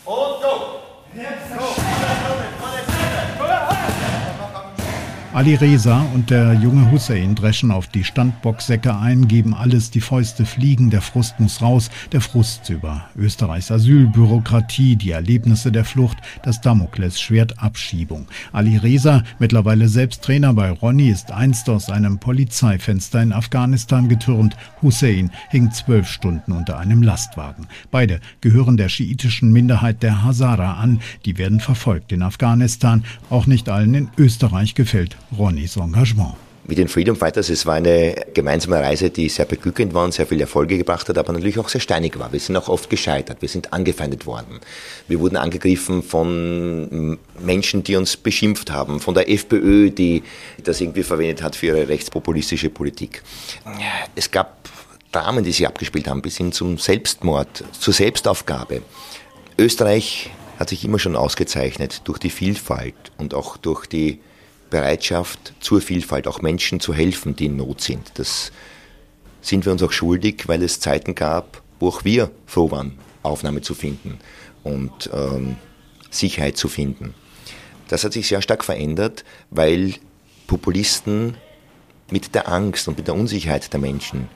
Und 0.05 0.41
go! 0.41 0.79
Jetzt 1.15 1.57
go! 1.57 1.65
Vorletzte 1.65 2.29
Runde, 2.29 2.45
vorletzte 2.59 2.91
Runde. 2.91 3.16
Ali 5.38 5.53
Reza 5.53 6.01
und 6.15 6.32
der 6.32 6.53
junge 6.53 6.89
Hussein 6.89 7.36
dreschen 7.36 7.70
auf 7.70 7.86
die 7.86 8.03
Standbocksäcke 8.03 8.98
ein, 8.98 9.27
geben 9.27 9.53
alles, 9.53 9.91
die 9.91 10.01
Fäuste 10.01 10.48
fliegen, 10.48 10.89
der 10.89 11.03
Frust 11.03 11.39
muss 11.39 11.62
raus, 11.62 11.91
der 12.12 12.22
Frust 12.22 12.72
über 12.72 13.08
Österreichs 13.15 13.70
Asylbürokratie, 13.70 14.96
die 14.96 15.12
Erlebnisse 15.12 15.72
der 15.72 15.86
Flucht, 15.86 16.17
das 16.41 16.60
Damoklesschwert 16.62 17.62
Abschiebung. 17.62 18.25
Ali 18.51 18.77
Reza, 18.77 19.22
mittlerweile 19.38 19.89
selbst 19.89 20.24
Trainer 20.24 20.56
bei 20.56 20.72
Ronny, 20.72 21.10
ist 21.10 21.32
einst 21.32 21.70
aus 21.70 21.91
einem 21.91 22.17
Polizeifenster 22.17 23.22
in 23.22 23.32
Afghanistan 23.32 24.10
getürmt. 24.10 24.58
Hussein 24.82 25.29
hing 25.51 25.70
zwölf 25.70 26.10
Stunden 26.10 26.51
unter 26.51 26.79
einem 26.79 27.03
Lastwagen. 27.03 27.67
Beide 27.91 28.22
gehören 28.41 28.75
der 28.75 28.89
schiitischen 28.89 29.51
Minderheit 29.51 30.01
der 30.01 30.24
Hazara 30.24 30.79
an. 30.79 31.00
Die 31.25 31.38
werden 31.38 31.60
verfolgt 31.60 32.12
in 32.12 32.24
Afghanistan. 32.24 33.03
Auch 33.29 33.46
nicht 33.46 33.70
allen 33.70 33.94
in 33.94 34.10
Österreich 34.17 34.74
gefällt 34.74 35.15
Ronnys 35.36 35.77
Engagement. 35.77 36.36
Mit 36.69 36.77
den 36.77 36.89
Freedom 36.89 37.15
Fighters, 37.15 37.48
es 37.48 37.65
war 37.65 37.75
eine 37.75 38.25
gemeinsame 38.34 38.75
Reise, 38.81 39.10
die 39.10 39.29
sehr 39.29 39.46
beglückend 39.46 39.93
war 39.93 40.03
und 40.03 40.13
sehr 40.13 40.27
viele 40.27 40.41
Erfolge 40.41 40.77
gebracht 40.77 41.07
hat, 41.07 41.17
aber 41.17 41.31
natürlich 41.31 41.57
auch 41.60 41.69
sehr 41.69 41.79
steinig 41.79 42.19
war. 42.19 42.34
Wir 42.34 42.41
sind 42.41 42.57
auch 42.57 42.67
oft 42.67 42.89
gescheitert, 42.89 43.41
wir 43.41 43.48
sind 43.48 43.72
angefeindet 43.72 44.25
worden. 44.25 44.60
Wir 45.07 45.22
wurden 45.22 45.38
angegriffen 45.38 46.03
von 46.03 47.17
Menschen, 47.39 47.84
die 47.84 47.96
uns 47.96 48.17
beschimpft 48.17 48.69
haben, 48.69 49.00
von 49.00 49.13
der 49.13 49.29
FPÖ, 49.29 49.91
die 49.91 50.24
das 50.62 50.81
irgendwie 50.81 51.03
verwendet 51.03 51.41
hat 51.41 51.55
für 51.55 51.67
ihre 51.67 51.88
rechtspopulistische 51.88 52.69
Politik. 52.69 53.24
Es 54.15 54.29
gab 54.29 54.57
Dramen, 55.13 55.46
die 55.46 55.53
sich 55.53 55.65
abgespielt 55.65 56.10
haben, 56.10 56.22
bis 56.22 56.36
hin 56.36 56.51
zum 56.51 56.77
Selbstmord, 56.77 57.63
zur 57.79 57.93
Selbstaufgabe. 57.93 58.81
Österreich 59.57 60.31
hat 60.60 60.67
sich 60.67 60.84
immer 60.84 61.00
schon 61.00 61.15
ausgezeichnet 61.15 62.01
durch 62.03 62.19
die 62.19 62.29
Vielfalt 62.29 62.96
und 63.17 63.34
auch 63.34 63.55
durch 63.55 63.86
die 63.86 64.19
Bereitschaft 64.69 65.53
zur 65.59 65.81
Vielfalt, 65.81 66.27
auch 66.27 66.41
Menschen 66.41 66.79
zu 66.79 66.93
helfen, 66.93 67.36
die 67.36 67.45
in 67.45 67.57
Not 67.57 67.81
sind. 67.81 68.12
Das 68.15 68.51
sind 69.41 69.65
wir 69.65 69.71
uns 69.71 69.83
auch 69.83 69.91
schuldig, 69.91 70.47
weil 70.47 70.62
es 70.63 70.79
Zeiten 70.79 71.15
gab, 71.15 71.62
wo 71.80 71.89
auch 71.89 72.03
wir 72.03 72.32
froh 72.45 72.71
waren, 72.71 72.97
Aufnahme 73.23 73.62
zu 73.62 73.73
finden 73.75 74.19
und 74.63 75.10
ähm, 75.13 75.56
Sicherheit 76.10 76.58
zu 76.58 76.67
finden. 76.67 77.13
Das 77.88 78.03
hat 78.03 78.13
sich 78.13 78.27
sehr 78.27 78.41
stark 78.41 78.65
verändert, 78.65 79.23
weil 79.49 79.93
Populisten 80.47 81.38
mit 82.10 82.36
der 82.36 82.49
Angst 82.49 82.88
und 82.88 82.97
mit 82.97 83.08
der 83.08 83.15
Unsicherheit 83.15 83.71
der 83.71 83.80
Menschen 83.80 84.30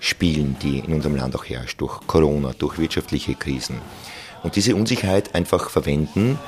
spielen, 0.00 0.56
die 0.62 0.78
in 0.78 0.92
unserem 0.92 1.16
Land 1.16 1.34
auch 1.34 1.44
herrscht, 1.44 1.80
durch 1.80 2.06
Corona, 2.06 2.52
durch 2.58 2.78
wirtschaftliche 2.78 3.34
Krisen. 3.34 3.80
Und 4.42 4.56
diese 4.56 4.76
Unsicherheit 4.76 5.34
einfach 5.34 5.70
verwenden 5.70 6.38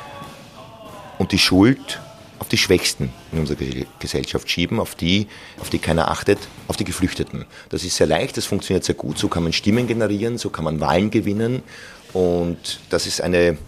und 1.19 1.33
die 1.33 1.39
Schuld 1.39 2.01
auf 2.41 2.49
die 2.49 2.59
Schwächsten 2.59 3.13
in 3.33 3.39
unserer 3.39 3.59
Gesellschaft 3.99 4.51
schieben, 4.51 4.81
auf 4.81 4.95
die, 4.95 5.29
auf 5.61 5.71
die 5.71 5.79
keiner 5.79 6.11
achtet, 6.11 6.39
auf 6.67 6.77
die 6.77 6.85
Geflüchteten. 6.85 7.45
Das 7.69 7.85
ist 7.85 7.97
sehr 7.97 8.07
leicht, 8.07 8.37
das 8.37 8.47
funktioniert 8.47 8.83
sehr 8.83 8.95
gut. 8.95 9.19
So 9.19 9.29
kann 9.29 9.45
man 9.45 9.53
Stimmen 9.53 9.87
generieren, 9.87 10.39
so 10.39 10.51
kann 10.51 10.65
man 10.65 10.81
Wahlen 10.81 11.11
gewinnen. 11.11 11.63
Und 12.15 12.81
das 12.89 13.07
ist 13.07 13.21
eine 13.21 13.59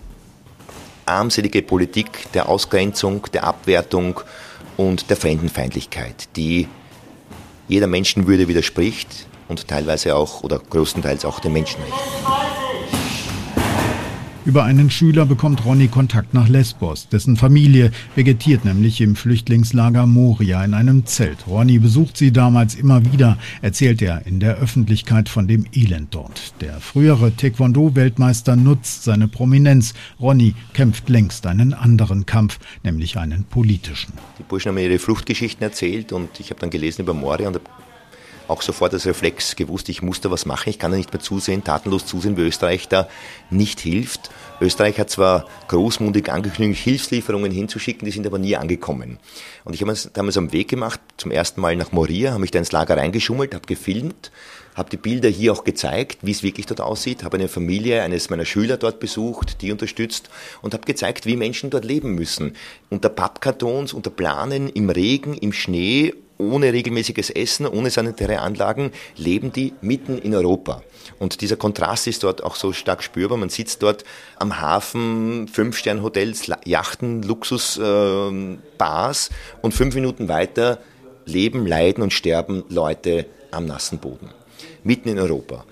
armselige 1.04 1.62
Politik 1.62 2.32
der 2.32 2.48
Ausgrenzung, 2.48 3.26
der 3.32 3.44
Abwertung 3.44 4.20
und 4.78 5.10
der 5.10 5.18
Fremdenfeindlichkeit, 5.18 6.28
die 6.36 6.66
jeder 7.68 7.86
Menschenwürde 7.86 8.48
widerspricht 8.48 9.26
und 9.48 9.68
teilweise 9.68 10.16
auch 10.16 10.42
oder 10.42 10.58
größtenteils 10.58 11.26
auch 11.26 11.40
den 11.40 11.52
Menschenrechten. 11.52 12.31
Über 14.44 14.64
einen 14.64 14.90
Schüler 14.90 15.24
bekommt 15.24 15.64
Ronny 15.64 15.86
Kontakt 15.86 16.34
nach 16.34 16.48
Lesbos. 16.48 17.06
Dessen 17.06 17.36
Familie 17.36 17.92
vegetiert 18.16 18.64
nämlich 18.64 19.00
im 19.00 19.14
Flüchtlingslager 19.14 20.04
Moria 20.06 20.64
in 20.64 20.74
einem 20.74 21.06
Zelt. 21.06 21.46
Ronny 21.46 21.78
besucht 21.78 22.16
sie 22.16 22.32
damals 22.32 22.74
immer 22.74 23.04
wieder, 23.12 23.38
erzählt 23.60 24.02
er 24.02 24.26
in 24.26 24.40
der 24.40 24.56
Öffentlichkeit 24.56 25.28
von 25.28 25.46
dem 25.46 25.64
Elend 25.72 26.12
dort. 26.12 26.54
Der 26.60 26.80
frühere 26.80 27.30
Taekwondo-Weltmeister 27.36 28.56
nutzt 28.56 29.04
seine 29.04 29.28
Prominenz. 29.28 29.94
Ronny 30.20 30.56
kämpft 30.72 31.08
längst 31.08 31.46
einen 31.46 31.72
anderen 31.72 32.26
Kampf, 32.26 32.58
nämlich 32.82 33.18
einen 33.18 33.44
politischen. 33.44 34.12
Die 34.40 34.42
Burschen 34.42 34.70
haben 34.70 34.74
mir 34.74 34.88
ihre 34.88 34.98
Fluchtgeschichten 34.98 35.62
erzählt 35.62 36.12
und 36.12 36.40
ich 36.40 36.50
habe 36.50 36.58
dann 36.58 36.70
gelesen 36.70 37.02
über 37.02 37.14
Moria 37.14 37.46
und 37.46 37.60
auch 38.48 38.62
sofort 38.62 38.92
als 38.92 39.06
Reflex 39.06 39.56
gewusst, 39.56 39.88
ich 39.88 40.02
muss 40.02 40.20
da 40.20 40.30
was 40.30 40.46
machen, 40.46 40.70
ich 40.70 40.78
kann 40.78 40.90
da 40.90 40.96
nicht 40.96 41.12
mehr 41.12 41.20
zusehen, 41.20 41.64
tatenlos 41.64 42.06
zusehen, 42.06 42.36
wie 42.36 42.42
Österreich 42.42 42.88
da 42.88 43.08
nicht 43.50 43.80
hilft. 43.80 44.30
Österreich 44.60 44.98
hat 44.98 45.10
zwar 45.10 45.46
großmundig 45.68 46.30
angekündigt, 46.30 46.82
Hilfslieferungen 46.82 47.50
hinzuschicken, 47.50 48.06
die 48.06 48.12
sind 48.12 48.26
aber 48.26 48.38
nie 48.38 48.56
angekommen. 48.56 49.18
Und 49.64 49.74
ich 49.74 49.82
habe 49.82 49.92
es 49.92 50.10
damals 50.12 50.36
am 50.36 50.52
Weg 50.52 50.68
gemacht, 50.68 51.00
zum 51.16 51.30
ersten 51.30 51.60
Mal 51.60 51.76
nach 51.76 51.92
Moria, 51.92 52.30
habe 52.30 52.40
mich 52.40 52.50
da 52.50 52.58
ins 52.58 52.72
Lager 52.72 52.96
reingeschummelt, 52.96 53.54
habe 53.54 53.66
gefilmt, 53.66 54.30
habe 54.74 54.90
die 54.90 54.96
Bilder 54.96 55.28
hier 55.28 55.52
auch 55.52 55.64
gezeigt, 55.64 56.18
wie 56.22 56.30
es 56.30 56.42
wirklich 56.42 56.66
dort 56.66 56.80
aussieht, 56.80 57.24
habe 57.24 57.36
eine 57.36 57.48
Familie 57.48 58.02
eines 58.02 58.30
meiner 58.30 58.44
Schüler 58.44 58.76
dort 58.76 59.00
besucht, 59.00 59.60
die 59.60 59.72
unterstützt 59.72 60.30
und 60.62 60.74
habe 60.74 60.86
gezeigt, 60.86 61.26
wie 61.26 61.36
Menschen 61.36 61.70
dort 61.70 61.84
leben 61.84 62.14
müssen. 62.14 62.56
Unter 62.88 63.08
Pappkartons, 63.08 63.92
unter 63.92 64.10
Planen, 64.10 64.68
im 64.68 64.88
Regen, 64.90 65.34
im 65.34 65.52
Schnee 65.52 66.14
ohne 66.42 66.72
regelmäßiges 66.72 67.30
Essen, 67.30 67.66
ohne 67.66 67.90
sanitäre 67.90 68.40
Anlagen, 68.40 68.92
leben 69.16 69.52
die 69.52 69.74
mitten 69.80 70.18
in 70.18 70.34
Europa. 70.34 70.82
Und 71.18 71.40
dieser 71.40 71.56
Kontrast 71.56 72.06
ist 72.06 72.22
dort 72.22 72.42
auch 72.42 72.56
so 72.56 72.72
stark 72.72 73.02
spürbar. 73.02 73.38
Man 73.38 73.48
sitzt 73.48 73.82
dort 73.82 74.04
am 74.38 74.60
Hafen, 74.60 75.48
Fünf-Stern-Hotels, 75.48 76.50
Yachten, 76.64 77.22
Luxusbars 77.22 79.28
äh, 79.28 79.32
und 79.62 79.74
fünf 79.74 79.94
Minuten 79.94 80.28
weiter 80.28 80.78
leben, 81.24 81.66
leiden 81.66 82.02
und 82.02 82.12
sterben 82.12 82.64
Leute 82.68 83.26
am 83.50 83.66
nassen 83.66 83.98
Boden. 83.98 84.30
Mitten 84.82 85.08
in 85.08 85.18
Europa. 85.18 85.64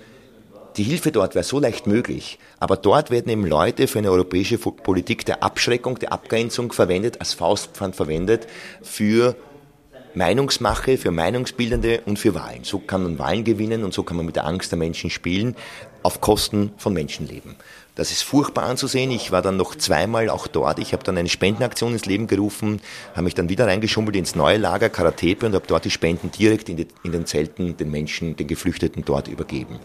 Die 0.77 0.83
Hilfe 0.83 1.11
dort 1.11 1.35
wäre 1.35 1.43
so 1.43 1.59
leicht 1.59 1.85
möglich, 1.85 2.39
aber 2.59 2.77
dort 2.77 3.11
werden 3.11 3.29
eben 3.29 3.45
Leute 3.45 3.87
für 3.87 3.99
eine 3.99 4.09
europäische 4.09 4.57
Politik 4.57 5.25
der 5.25 5.43
Abschreckung, 5.43 5.99
der 5.99 6.13
Abgrenzung 6.13 6.71
verwendet, 6.71 7.19
als 7.19 7.33
Faustpfand 7.33 7.93
verwendet 7.93 8.47
für 8.81 9.35
Meinungsmache, 10.13 10.97
für 10.97 11.11
Meinungsbildende 11.11 12.01
und 12.05 12.19
für 12.19 12.35
Wahlen. 12.35 12.63
So 12.63 12.79
kann 12.79 13.03
man 13.03 13.19
Wahlen 13.19 13.43
gewinnen 13.43 13.83
und 13.83 13.93
so 13.93 14.03
kann 14.03 14.17
man 14.17 14.25
mit 14.25 14.35
der 14.35 14.45
Angst 14.45 14.71
der 14.71 14.79
Menschen 14.79 15.09
spielen. 15.09 15.55
auf 16.03 16.19
Kosten 16.19 16.71
von 16.77 16.93
Menschenleben. 16.93 17.55
Das 17.95 18.11
ist 18.11 18.23
furchtbar 18.23 18.63
anzusehen. 18.63 19.11
Ich 19.11 19.31
war 19.31 19.41
dann 19.41 19.57
noch 19.57 19.75
zweimal 19.75 20.29
auch 20.29 20.47
dort. 20.47 20.79
Ich 20.79 20.93
habe 20.93 21.03
dann 21.03 21.17
eine 21.17 21.29
Spendenaktion 21.29 21.91
ins 21.91 22.05
Leben 22.05 22.25
gerufen, 22.27 22.81
habe 23.11 23.23
mich 23.23 23.35
dann 23.35 23.49
wieder 23.49 23.67
reingeschummelt 23.67 24.15
ins 24.15 24.33
neue 24.33 24.57
Lager 24.57 24.89
Karatepe 24.89 25.45
und 25.45 25.53
habe 25.53 25.67
dort 25.67 25.85
die 25.85 25.91
Spenden 25.91 26.31
direkt 26.31 26.69
in, 26.69 26.77
die, 26.77 26.87
in 27.03 27.11
den 27.11 27.25
Zelten 27.25 27.75
den 27.75 27.91
Menschen, 27.91 28.35
den 28.37 28.47
Geflüchteten 28.47 29.03
dort 29.05 29.27
übergeben. 29.27 29.79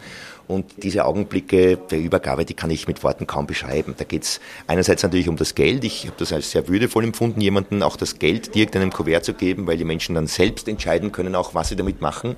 Und 0.48 0.84
diese 0.84 1.04
Augenblicke 1.04 1.76
der 1.76 1.98
Übergabe, 1.98 2.44
die 2.44 2.54
kann 2.54 2.70
ich 2.70 2.86
mit 2.86 3.02
Worten 3.02 3.26
kaum 3.26 3.46
beschreiben. 3.46 3.94
Da 3.96 4.04
geht 4.04 4.22
es 4.22 4.40
einerseits 4.66 5.02
natürlich 5.02 5.28
um 5.28 5.36
das 5.36 5.54
Geld. 5.54 5.82
Ich 5.82 6.06
habe 6.06 6.16
das 6.18 6.32
als 6.32 6.52
sehr 6.52 6.68
würdevoll 6.68 7.04
empfunden, 7.04 7.40
jemandem 7.40 7.82
auch 7.82 7.96
das 7.96 8.18
Geld 8.18 8.54
direkt 8.54 8.74
in 8.76 8.82
einem 8.82 8.92
Kuvert 8.92 9.24
zu 9.24 9.34
geben, 9.34 9.66
weil 9.66 9.76
die 9.76 9.84
Menschen 9.84 10.14
dann 10.14 10.28
selbst 10.28 10.68
entscheiden 10.68 11.10
können, 11.10 11.34
auch 11.34 11.54
was 11.54 11.70
sie 11.70 11.76
damit 11.76 12.00
machen. 12.00 12.36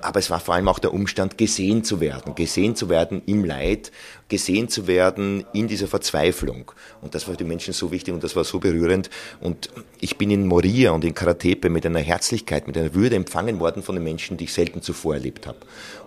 Aber 0.00 0.18
es 0.18 0.30
war 0.30 0.40
vor 0.40 0.54
allem 0.54 0.68
auch 0.68 0.78
der 0.78 0.92
Umstand, 0.92 1.38
gesehen 1.38 1.82
zu 1.82 1.98
werden, 2.00 2.34
gesehen 2.34 2.76
zu 2.76 2.90
werden 2.90 3.22
im 3.24 3.44
Leid, 3.44 3.90
gesehen 4.28 4.68
zu 4.68 4.86
werden 4.86 5.44
in 5.52 5.68
dieser 5.68 5.86
Verzweiflung. 5.86 6.72
Und 7.02 7.14
das 7.14 7.26
war 7.26 7.34
für 7.34 7.38
die 7.38 7.44
Menschen 7.44 7.74
so 7.74 7.90
wichtig 7.90 8.14
und 8.14 8.24
das 8.24 8.34
war 8.36 8.44
so 8.44 8.58
berührend. 8.58 9.10
Und 9.40 9.70
ich 10.00 10.16
bin 10.16 10.30
in 10.30 10.46
Moria 10.46 10.92
und 10.92 11.04
in 11.04 11.14
Karatepe 11.14 11.68
mit 11.68 11.84
einer 11.84 12.00
Herzlichkeit, 12.00 12.66
mit 12.66 12.76
einer 12.78 12.94
Würde 12.94 13.16
empfangen 13.16 13.60
worden 13.60 13.82
von 13.82 13.94
den 13.94 14.04
Menschen, 14.04 14.36
die 14.36 14.44
ich 14.44 14.52
selten 14.52 14.82
zuvor 14.82 15.14
erlebt 15.14 15.46
habe. 15.46 15.58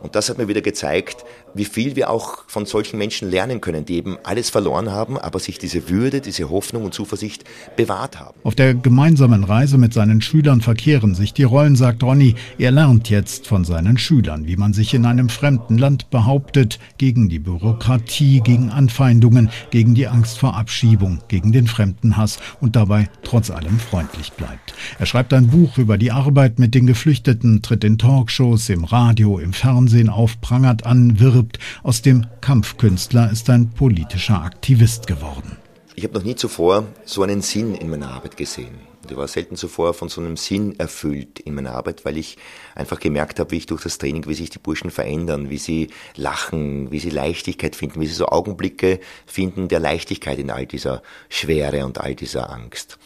Und 0.01 0.15
das 0.15 0.29
hat 0.29 0.37
mir 0.37 0.47
wieder 0.47 0.61
gezeigt, 0.61 1.25
wie 1.53 1.65
viel 1.65 1.95
wir 1.95 2.09
auch 2.09 2.43
von 2.47 2.65
solchen 2.65 2.97
Menschen 2.97 3.29
lernen 3.29 3.61
können, 3.61 3.85
die 3.85 3.95
eben 3.95 4.17
alles 4.23 4.49
verloren 4.49 4.91
haben, 4.91 5.17
aber 5.17 5.39
sich 5.39 5.57
diese 5.59 5.89
Würde, 5.89 6.21
diese 6.21 6.49
Hoffnung 6.49 6.85
und 6.85 6.93
Zuversicht 6.93 7.43
bewahrt 7.75 8.19
haben. 8.19 8.37
Auf 8.43 8.55
der 8.55 8.73
gemeinsamen 8.73 9.43
Reise 9.43 9.77
mit 9.77 9.93
seinen 9.93 10.21
Schülern 10.21 10.61
verkehren 10.61 11.15
sich 11.15 11.33
die 11.33 11.43
Rollen, 11.43 11.75
sagt 11.75 12.03
Ronny. 12.03 12.35
Er 12.57 12.71
lernt 12.71 13.09
jetzt 13.09 13.47
von 13.47 13.63
seinen 13.63 13.97
Schülern, 13.97 14.47
wie 14.47 14.55
man 14.55 14.73
sich 14.73 14.93
in 14.93 15.05
einem 15.05 15.29
fremden 15.29 15.77
Land 15.77 16.09
behauptet, 16.09 16.79
gegen 16.97 17.29
die 17.29 17.39
Bürokratie, 17.39 18.06
gegen 18.07 18.69
Anfeindungen, 18.69 19.49
gegen 19.69 19.93
die 19.95 20.07
Angst 20.07 20.39
vor 20.39 20.55
Abschiebung, 20.55 21.19
gegen 21.27 21.51
den 21.51 21.67
Fremdenhass 21.67 22.39
und 22.61 22.75
dabei 22.75 23.09
trotz 23.23 23.49
allem 23.49 23.79
freundlich 23.79 24.33
bleibt. 24.33 24.73
Er 24.99 25.05
schreibt 25.05 25.33
ein 25.33 25.47
Buch 25.47 25.77
über 25.77 25.97
die 25.97 26.11
Arbeit 26.11 26.59
mit 26.59 26.73
den 26.73 26.87
Geflüchteten, 26.87 27.61
tritt 27.61 27.83
in 27.83 27.97
Talkshows, 27.97 28.69
im 28.69 28.83
Radio, 28.83 29.39
im 29.39 29.53
Fernsehen 29.53 30.09
auf, 30.09 30.39
prangert 30.41 30.85
an, 30.85 31.19
wirbt. 31.19 31.59
Aus 31.83 32.01
dem 32.01 32.25
Kampfkünstler 32.41 33.29
ist 33.31 33.49
ein 33.49 33.69
politischer 33.69 34.41
Aktivist 34.41 35.07
geworden. 35.07 35.56
Ich 35.99 36.03
habe 36.03 36.13
noch 36.13 36.23
nie 36.23 36.35
zuvor 36.35 36.85
so 37.05 37.23
einen 37.23 37.41
Sinn 37.41 37.73
in 37.73 37.89
meiner 37.89 38.11
Arbeit 38.11 38.37
gesehen. 38.37 38.81
Ich 39.09 39.17
war 39.17 39.27
selten 39.27 39.55
zuvor 39.55 39.95
von 39.95 40.09
so 40.09 40.21
einem 40.21 40.37
Sinn 40.37 40.79
erfüllt 40.79 41.39
in 41.39 41.55
meiner 41.55 41.71
Arbeit, 41.71 42.05
weil 42.05 42.17
ich 42.17 42.37
einfach 42.75 42.99
gemerkt 42.99 43.39
habe, 43.39 43.49
wie 43.49 43.57
ich 43.57 43.65
durch 43.65 43.81
das 43.81 43.97
Training, 43.97 44.27
wie 44.27 44.35
sich 44.35 44.51
die 44.51 44.59
Burschen 44.59 44.91
verändern, 44.91 45.49
wie 45.49 45.57
sie 45.57 45.87
lachen, 46.15 46.91
wie 46.91 46.99
sie 46.99 47.09
Leichtigkeit 47.09 47.75
finden, 47.75 47.99
wie 47.99 48.05
sie 48.05 48.13
so 48.13 48.27
Augenblicke 48.27 48.99
finden 49.25 49.69
der 49.69 49.79
Leichtigkeit 49.79 50.37
in 50.37 50.51
all 50.51 50.67
dieser 50.67 51.01
Schwere 51.29 51.83
und 51.83 51.99
all 51.99 52.13
dieser 52.13 52.51
Angst. 52.51 52.99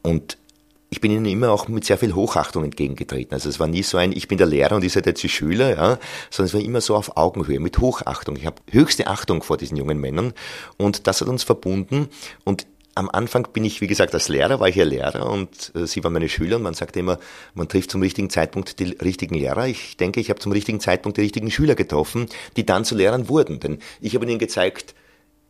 Und 0.00 0.38
ich 0.92 1.00
bin 1.00 1.10
ihnen 1.10 1.24
immer 1.24 1.50
auch 1.50 1.68
mit 1.68 1.86
sehr 1.86 1.96
viel 1.96 2.14
Hochachtung 2.14 2.64
entgegengetreten. 2.64 3.32
Also 3.32 3.48
es 3.48 3.58
war 3.58 3.66
nie 3.66 3.82
so 3.82 3.96
ein, 3.96 4.12
ich 4.12 4.28
bin 4.28 4.36
der 4.36 4.46
Lehrer 4.46 4.76
und 4.76 4.84
ihr 4.84 4.90
seid 4.90 5.06
jetzt 5.06 5.22
die 5.22 5.30
Schüler, 5.30 5.70
ja, 5.70 5.98
sondern 6.28 6.48
es 6.48 6.54
war 6.54 6.60
immer 6.60 6.82
so 6.82 6.94
auf 6.94 7.16
Augenhöhe, 7.16 7.60
mit 7.60 7.78
Hochachtung. 7.78 8.36
Ich 8.36 8.44
habe 8.44 8.56
höchste 8.70 9.06
Achtung 9.06 9.42
vor 9.42 9.56
diesen 9.56 9.78
jungen 9.78 9.98
Männern 9.98 10.34
und 10.76 11.06
das 11.06 11.22
hat 11.22 11.28
uns 11.28 11.44
verbunden 11.44 12.08
und 12.44 12.66
am 12.94 13.08
Anfang 13.08 13.48
bin 13.54 13.64
ich, 13.64 13.80
wie 13.80 13.86
gesagt, 13.86 14.12
als 14.12 14.28
Lehrer, 14.28 14.60
war 14.60 14.68
ich 14.68 14.76
ja 14.76 14.84
Lehrer 14.84 15.30
und 15.30 15.72
äh, 15.74 15.86
sie 15.86 16.04
waren 16.04 16.12
meine 16.12 16.28
Schüler 16.28 16.56
und 16.56 16.62
man 16.62 16.74
sagt 16.74 16.94
immer, 16.98 17.18
man 17.54 17.68
trifft 17.68 17.90
zum 17.90 18.02
richtigen 18.02 18.28
Zeitpunkt 18.28 18.78
die 18.78 18.90
richtigen 18.90 19.34
Lehrer. 19.34 19.66
Ich 19.66 19.96
denke, 19.96 20.20
ich 20.20 20.28
habe 20.28 20.40
zum 20.40 20.52
richtigen 20.52 20.78
Zeitpunkt 20.78 21.16
die 21.16 21.22
richtigen 21.22 21.50
Schüler 21.50 21.74
getroffen, 21.74 22.26
die 22.58 22.66
dann 22.66 22.84
zu 22.84 22.94
Lehrern 22.94 23.30
wurden. 23.30 23.60
Denn 23.60 23.78
ich 24.02 24.14
habe 24.14 24.26
ihnen 24.26 24.38
gezeigt, 24.38 24.94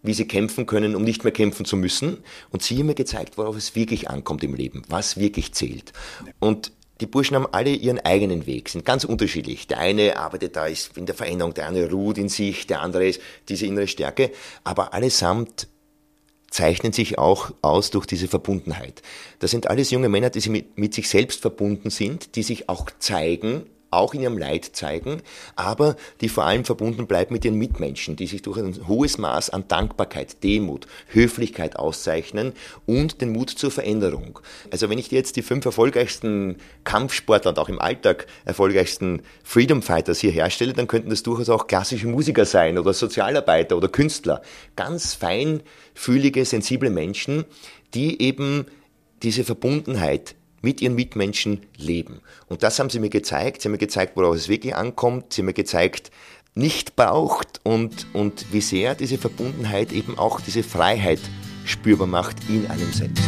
wie 0.02 0.14
sie 0.14 0.26
kämpfen 0.26 0.66
können, 0.66 0.96
um 0.96 1.04
nicht 1.04 1.24
mehr 1.24 1.32
kämpfen 1.32 1.64
zu 1.64 1.76
müssen. 1.76 2.18
Und 2.50 2.62
sie 2.62 2.78
haben 2.78 2.86
mir 2.86 2.94
gezeigt, 2.94 3.38
worauf 3.38 3.56
es 3.56 3.74
wirklich 3.74 4.10
ankommt 4.10 4.42
im 4.44 4.54
Leben, 4.54 4.82
was 4.88 5.16
wirklich 5.16 5.52
zählt. 5.54 5.92
Und 6.40 6.72
die 7.00 7.06
Burschen 7.06 7.34
haben 7.34 7.48
alle 7.50 7.70
ihren 7.70 7.98
eigenen 7.98 8.46
Weg, 8.46 8.68
sind 8.68 8.84
ganz 8.84 9.04
unterschiedlich. 9.04 9.66
Der 9.66 9.78
eine 9.78 10.18
arbeitet 10.18 10.54
da 10.56 10.66
ist 10.66 10.96
in 10.96 11.06
der 11.06 11.14
Veränderung, 11.14 11.52
der 11.54 11.66
eine 11.66 11.90
ruht 11.90 12.18
in 12.18 12.28
sich, 12.28 12.66
der 12.66 12.80
andere 12.80 13.06
ist 13.06 13.20
diese 13.48 13.66
innere 13.66 13.88
Stärke, 13.88 14.30
aber 14.62 14.94
allesamt 14.94 15.68
zeichnen 16.50 16.92
sich 16.92 17.18
auch 17.18 17.50
aus 17.62 17.90
durch 17.90 18.06
diese 18.06 18.28
Verbundenheit. 18.28 19.02
Das 19.38 19.50
sind 19.50 19.68
alles 19.68 19.90
junge 19.90 20.08
Männer, 20.08 20.30
die 20.30 20.48
mit, 20.48 20.78
mit 20.78 20.94
sich 20.94 21.08
selbst 21.08 21.40
verbunden 21.40 21.90
sind, 21.90 22.36
die 22.36 22.42
sich 22.42 22.68
auch 22.68 22.90
zeigen 22.98 23.66
auch 23.92 24.14
in 24.14 24.22
ihrem 24.22 24.38
Leid 24.38 24.70
zeigen, 24.72 25.22
aber 25.56 25.96
die 26.20 26.28
vor 26.28 26.44
allem 26.44 26.64
verbunden 26.64 27.06
bleiben 27.06 27.32
mit 27.32 27.44
ihren 27.44 27.56
Mitmenschen, 27.56 28.16
die 28.16 28.26
sich 28.26 28.42
durch 28.42 28.58
ein 28.58 28.88
hohes 28.88 29.18
Maß 29.18 29.50
an 29.50 29.68
Dankbarkeit, 29.68 30.42
Demut, 30.42 30.86
Höflichkeit 31.08 31.76
auszeichnen 31.76 32.52
und 32.86 33.20
den 33.20 33.32
Mut 33.32 33.50
zur 33.50 33.70
Veränderung. 33.70 34.38
Also 34.70 34.88
wenn 34.88 34.98
ich 34.98 35.08
dir 35.08 35.18
jetzt 35.18 35.36
die 35.36 35.42
fünf 35.42 35.64
erfolgreichsten 35.64 36.56
Kampfsportler 36.84 37.50
und 37.50 37.58
auch 37.58 37.68
im 37.68 37.80
Alltag 37.80 38.26
erfolgreichsten 38.44 39.22
Freedom 39.44 39.82
Fighters 39.82 40.20
hier 40.20 40.30
herstelle, 40.30 40.72
dann 40.72 40.86
könnten 40.86 41.10
das 41.10 41.22
durchaus 41.22 41.48
auch 41.48 41.66
klassische 41.66 42.06
Musiker 42.06 42.44
sein 42.44 42.78
oder 42.78 42.92
Sozialarbeiter 42.92 43.76
oder 43.76 43.88
Künstler. 43.88 44.42
Ganz 44.76 45.14
feinfühlige, 45.14 46.44
sensible 46.44 46.90
Menschen, 46.90 47.44
die 47.94 48.22
eben 48.22 48.66
diese 49.22 49.44
Verbundenheit 49.44 50.34
mit 50.62 50.80
ihren 50.80 50.94
Mitmenschen 50.94 51.60
leben. 51.76 52.20
Und 52.46 52.62
das 52.62 52.78
haben 52.78 52.88
sie 52.88 53.00
mir 53.00 53.10
gezeigt. 53.10 53.60
Sie 53.60 53.66
haben 53.66 53.72
mir 53.72 53.78
gezeigt, 53.78 54.16
worauf 54.16 54.36
es 54.36 54.48
wirklich 54.48 54.74
ankommt. 54.74 55.32
Sie 55.32 55.42
haben 55.42 55.46
mir 55.46 55.52
gezeigt, 55.52 56.10
nicht 56.54 56.96
braucht 56.96 57.60
und, 57.62 58.06
und 58.12 58.46
wie 58.52 58.60
sehr 58.60 58.94
diese 58.94 59.18
Verbundenheit 59.18 59.92
eben 59.92 60.18
auch 60.18 60.40
diese 60.40 60.62
Freiheit 60.62 61.20
spürbar 61.64 62.06
macht 62.06 62.36
in 62.48 62.66
einem 62.66 62.92
selbst. 62.92 63.24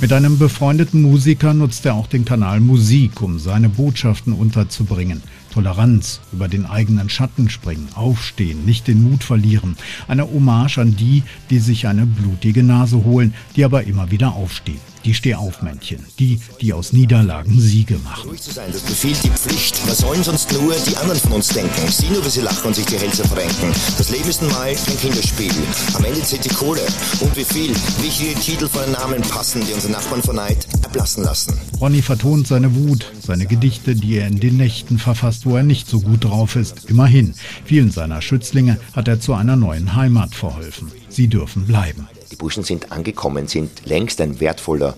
Mit 0.00 0.12
einem 0.12 0.38
befreundeten 0.38 1.02
Musiker 1.02 1.54
nutzt 1.54 1.86
er 1.86 1.94
auch 1.94 2.08
den 2.08 2.24
Kanal 2.24 2.60
Musik, 2.60 3.22
um 3.22 3.38
seine 3.38 3.68
Botschaften 3.68 4.32
unterzubringen. 4.32 5.22
Toleranz, 5.52 6.20
über 6.32 6.48
den 6.48 6.66
eigenen 6.66 7.08
Schatten 7.08 7.48
springen, 7.48 7.88
aufstehen, 7.94 8.64
nicht 8.64 8.88
den 8.88 9.02
Mut 9.02 9.22
verlieren. 9.22 9.76
Eine 10.08 10.24
Hommage 10.24 10.78
an 10.78 10.96
die, 10.96 11.22
die 11.50 11.58
sich 11.58 11.86
eine 11.86 12.06
blutige 12.06 12.62
Nase 12.62 13.04
holen, 13.04 13.34
die 13.54 13.64
aber 13.64 13.84
immer 13.84 14.10
wieder 14.10 14.34
aufstehen 14.34 14.91
die 15.04 15.14
Stehaufmännchen, 15.14 16.04
die, 16.18 16.40
die 16.60 16.72
aus 16.72 16.92
Niederlagen 16.92 17.58
Siege 17.58 17.98
machen. 17.98 18.28
Ruhig 18.28 18.42
zu 18.42 18.52
sein, 18.52 18.70
das 18.72 18.82
befiehlt 18.82 19.22
die 19.24 19.30
Pflicht. 19.30 19.80
Was 19.86 19.98
sollen 19.98 20.22
sonst 20.22 20.52
nur 20.52 20.74
die 20.86 20.96
anderen 20.96 21.20
von 21.20 21.32
uns 21.32 21.48
denken? 21.48 21.88
Sieh 21.88 22.10
nur, 22.10 22.24
wie 22.24 22.30
sie 22.30 22.40
lachen 22.40 22.66
und 22.66 22.74
sich 22.74 22.86
die 22.86 22.98
Hälse 22.98 23.24
verrenken. 23.24 23.72
Das 23.98 24.10
Leben 24.10 24.28
ist 24.28 24.42
mal 24.42 24.74
kein 24.74 24.98
Kinderspiel. 24.98 25.52
Am 25.94 26.04
Ende 26.04 26.22
zählt 26.22 26.44
die 26.44 26.54
Kohle. 26.54 26.82
Und 27.20 27.36
wie 27.36 27.44
viel, 27.44 27.74
wie 28.00 28.12
Titel 28.42 28.68
vor 28.68 28.82
den 28.82 28.92
Namen 28.92 29.22
passen, 29.22 29.62
die 29.66 29.72
unsere 29.72 29.92
Nachbarn 29.92 30.22
vor 30.22 30.34
Neid 30.34 30.66
erblassen 30.82 31.24
lassen. 31.24 31.58
Ronny 31.80 32.02
vertont 32.02 32.46
seine 32.46 32.74
Wut, 32.74 33.06
seine 33.20 33.46
Gedichte, 33.46 33.94
die 33.94 34.16
er 34.16 34.26
in 34.26 34.40
den 34.40 34.56
Nächten 34.56 34.98
verfasst, 34.98 35.46
wo 35.46 35.56
er 35.56 35.62
nicht 35.62 35.88
so 35.88 36.00
gut 36.00 36.24
drauf 36.24 36.56
ist. 36.56 36.90
Immerhin, 36.90 37.34
vielen 37.64 37.90
seiner 37.90 38.20
Schützlinge 38.20 38.78
hat 38.92 39.08
er 39.08 39.20
zu 39.20 39.34
einer 39.34 39.56
neuen 39.56 39.94
Heimat 39.94 40.34
verholfen. 40.34 40.90
Sie 41.12 41.28
dürfen 41.28 41.66
bleiben. 41.66 42.08
Die 42.30 42.36
Burschen 42.36 42.64
sind 42.64 42.90
angekommen, 42.90 43.46
sind 43.46 43.84
längst 43.84 44.18
ein 44.22 44.40
wertvoller 44.40 44.96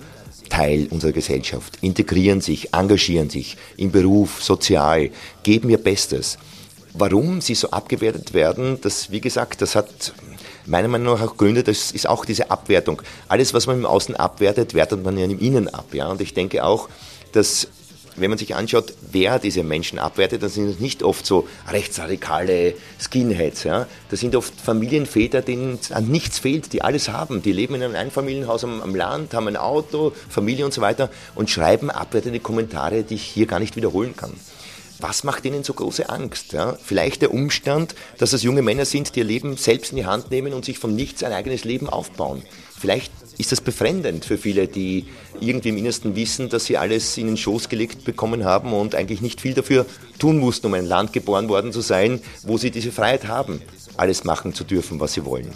Teil 0.48 0.86
unserer 0.90 1.10
Gesellschaft, 1.10 1.78
integrieren 1.80 2.40
sich, 2.40 2.72
engagieren 2.72 3.30
sich 3.30 3.56
im 3.76 3.90
Beruf, 3.90 4.40
sozial, 4.40 5.10
geben 5.42 5.70
ihr 5.70 5.78
Bestes. 5.78 6.38
Warum 6.92 7.40
sie 7.40 7.56
so 7.56 7.70
abgewertet 7.70 8.32
werden, 8.32 8.78
das, 8.80 9.10
wie 9.10 9.20
gesagt, 9.20 9.60
das 9.60 9.74
hat 9.74 10.14
meiner 10.66 10.86
Meinung 10.86 11.14
nach 11.14 11.26
auch 11.26 11.36
Gründe, 11.36 11.64
das 11.64 11.90
ist 11.90 12.08
auch 12.08 12.24
diese 12.24 12.48
Abwertung. 12.48 13.02
Alles, 13.26 13.52
was 13.52 13.66
man 13.66 13.78
im 13.78 13.86
Außen 13.86 14.14
abwertet, 14.14 14.74
wertet 14.74 15.02
man 15.02 15.18
ja 15.18 15.24
im 15.24 15.40
Innen 15.40 15.68
ab. 15.68 15.92
Ja? 15.92 16.06
Und 16.06 16.20
ich 16.20 16.32
denke 16.32 16.64
auch, 16.64 16.88
dass 17.32 17.66
wenn 18.16 18.30
man 18.30 18.38
sich 18.38 18.54
anschaut, 18.54 18.94
wer 19.10 19.38
diese 19.38 19.62
Menschen 19.62 19.98
abwertet, 19.98 20.42
dann 20.42 20.50
sind 20.50 20.68
es 20.68 20.78
nicht 20.78 21.02
oft 21.02 21.26
so 21.26 21.48
rechtsradikale 21.68 22.74
Skinheads. 23.00 23.64
Ja? 23.64 23.86
Das 24.10 24.20
sind 24.20 24.36
oft 24.36 24.54
Familienväter, 24.60 25.42
denen 25.42 25.78
an 25.90 26.06
nichts 26.06 26.38
fehlt, 26.38 26.72
die 26.72 26.82
alles 26.82 27.08
haben. 27.08 27.42
Die 27.42 27.52
leben 27.52 27.74
in 27.74 27.82
einem 27.82 27.96
Einfamilienhaus 27.96 28.64
am, 28.64 28.80
am 28.82 28.94
Land, 28.94 29.34
haben 29.34 29.48
ein 29.48 29.56
Auto, 29.56 30.12
Familie 30.28 30.64
und 30.64 30.72
so 30.72 30.80
weiter 30.80 31.10
und 31.34 31.50
schreiben 31.50 31.90
abwertende 31.90 32.40
Kommentare, 32.40 33.02
die 33.02 33.14
ich 33.14 33.24
hier 33.24 33.46
gar 33.46 33.60
nicht 33.60 33.76
wiederholen 33.76 34.14
kann. 34.16 34.32
Was 35.00 35.24
macht 35.24 35.44
ihnen 35.44 35.64
so 35.64 35.74
große 35.74 36.08
Angst? 36.08 36.52
Ja? 36.52 36.78
Vielleicht 36.82 37.22
der 37.22 37.34
Umstand, 37.34 37.94
dass 38.18 38.32
es 38.32 38.42
junge 38.42 38.62
Männer 38.62 38.84
sind, 38.84 39.14
die 39.14 39.20
ihr 39.20 39.24
Leben 39.24 39.56
selbst 39.56 39.90
in 39.90 39.96
die 39.96 40.06
Hand 40.06 40.30
nehmen 40.30 40.52
und 40.52 40.64
sich 40.64 40.78
von 40.78 40.94
nichts 40.94 41.22
ein 41.24 41.32
eigenes 41.32 41.64
Leben 41.64 41.88
aufbauen. 41.88 42.42
Vielleicht 42.78 43.12
ist 43.38 43.52
das 43.52 43.60
befremdend 43.60 44.24
für 44.24 44.38
viele, 44.38 44.68
die 44.68 45.06
irgendwie 45.40 45.70
im 45.70 45.76
Innersten 45.76 46.16
wissen, 46.16 46.48
dass 46.48 46.66
sie 46.66 46.76
alles 46.76 47.16
in 47.18 47.26
den 47.26 47.36
Schoß 47.36 47.68
gelegt 47.68 48.04
bekommen 48.04 48.44
haben 48.44 48.72
und 48.72 48.94
eigentlich 48.94 49.20
nicht 49.20 49.40
viel 49.40 49.54
dafür 49.54 49.86
tun 50.18 50.38
mussten, 50.38 50.66
um 50.66 50.74
ein 50.74 50.86
Land 50.86 51.12
geboren 51.12 51.48
worden 51.48 51.72
zu 51.72 51.80
sein, 51.80 52.20
wo 52.42 52.58
sie 52.58 52.70
diese 52.70 52.92
Freiheit 52.92 53.26
haben, 53.26 53.60
alles 53.96 54.24
machen 54.24 54.54
zu 54.54 54.64
dürfen, 54.64 55.00
was 55.00 55.14
sie 55.14 55.24
wollen. 55.24 55.50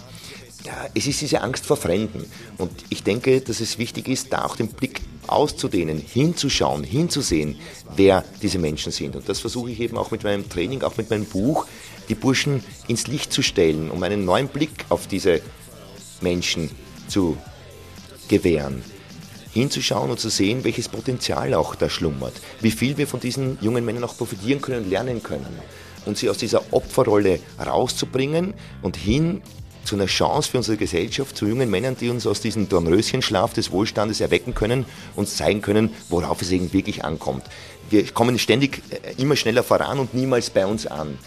Ja, 0.65 0.87
es 0.93 1.07
ist 1.07 1.21
diese 1.21 1.41
Angst 1.41 1.65
vor 1.65 1.77
Fremden. 1.77 2.25
Und 2.57 2.71
ich 2.89 3.03
denke, 3.03 3.39
dass 3.39 3.61
es 3.61 3.77
wichtig 3.77 4.09
ist, 4.09 4.33
da 4.33 4.43
auch 4.43 4.57
den 4.57 4.67
Blick 4.67 5.01
auszudehnen, 5.27 5.99
hinzuschauen, 5.99 6.83
hinzusehen, 6.83 7.55
wer 7.95 8.25
diese 8.41 8.59
Menschen 8.59 8.91
sind. 8.91 9.15
Und 9.15 9.29
das 9.29 9.39
versuche 9.39 9.71
ich 9.71 9.79
eben 9.79 9.97
auch 9.97 10.11
mit 10.11 10.23
meinem 10.23 10.49
Training, 10.49 10.81
auch 10.83 10.97
mit 10.97 11.09
meinem 11.09 11.25
Buch, 11.25 11.65
die 12.09 12.15
Burschen 12.15 12.63
ins 12.87 13.07
Licht 13.07 13.31
zu 13.31 13.41
stellen, 13.41 13.89
um 13.89 14.03
einen 14.03 14.25
neuen 14.25 14.49
Blick 14.49 14.85
auf 14.89 15.07
diese 15.07 15.41
Menschen 16.19 16.71
zu 17.07 17.37
gewähren 18.29 18.81
hinzuschauen 19.51 20.11
und 20.11 20.19
zu 20.19 20.29
sehen, 20.29 20.63
welches 20.63 20.87
Potenzial 20.87 21.53
auch 21.53 21.75
da 21.75 21.89
schlummert, 21.89 22.33
wie 22.61 22.71
viel 22.71 22.97
wir 22.97 23.07
von 23.07 23.19
diesen 23.19 23.57
jungen 23.61 23.83
Männern 23.83 24.03
auch 24.03 24.15
profitieren 24.15 24.61
können 24.61 24.83
und 24.83 24.89
lernen 24.89 25.23
können 25.23 25.59
und 26.05 26.17
sie 26.17 26.29
aus 26.29 26.37
dieser 26.37 26.61
Opferrolle 26.71 27.39
rauszubringen 27.59 28.53
und 28.81 28.95
hin 28.95 29.41
zu 29.83 29.95
einer 29.95 30.05
Chance 30.05 30.51
für 30.51 30.57
unsere 30.57 30.77
Gesellschaft, 30.77 31.35
zu 31.35 31.47
jungen 31.47 31.69
Männern, 31.69 31.97
die 31.99 32.09
uns 32.09 32.27
aus 32.27 32.41
diesem 32.41 32.69
Dornröschenschlaf 32.69 33.53
des 33.53 33.71
Wohlstandes 33.71 34.21
erwecken 34.21 34.53
können, 34.53 34.85
uns 35.15 35.35
zeigen 35.35 35.61
können, 35.61 35.89
worauf 36.09 36.41
es 36.41 36.51
eben 36.51 36.71
wirklich 36.73 37.03
ankommt. 37.03 37.43
Wir 37.89 38.05
kommen 38.11 38.37
ständig 38.37 38.83
äh, 38.91 39.19
immer 39.19 39.35
schneller 39.35 39.63
voran 39.63 39.97
und 39.97 40.13
niemals 40.13 40.51
bei 40.51 40.67
uns 40.67 40.85
an. 40.85 41.17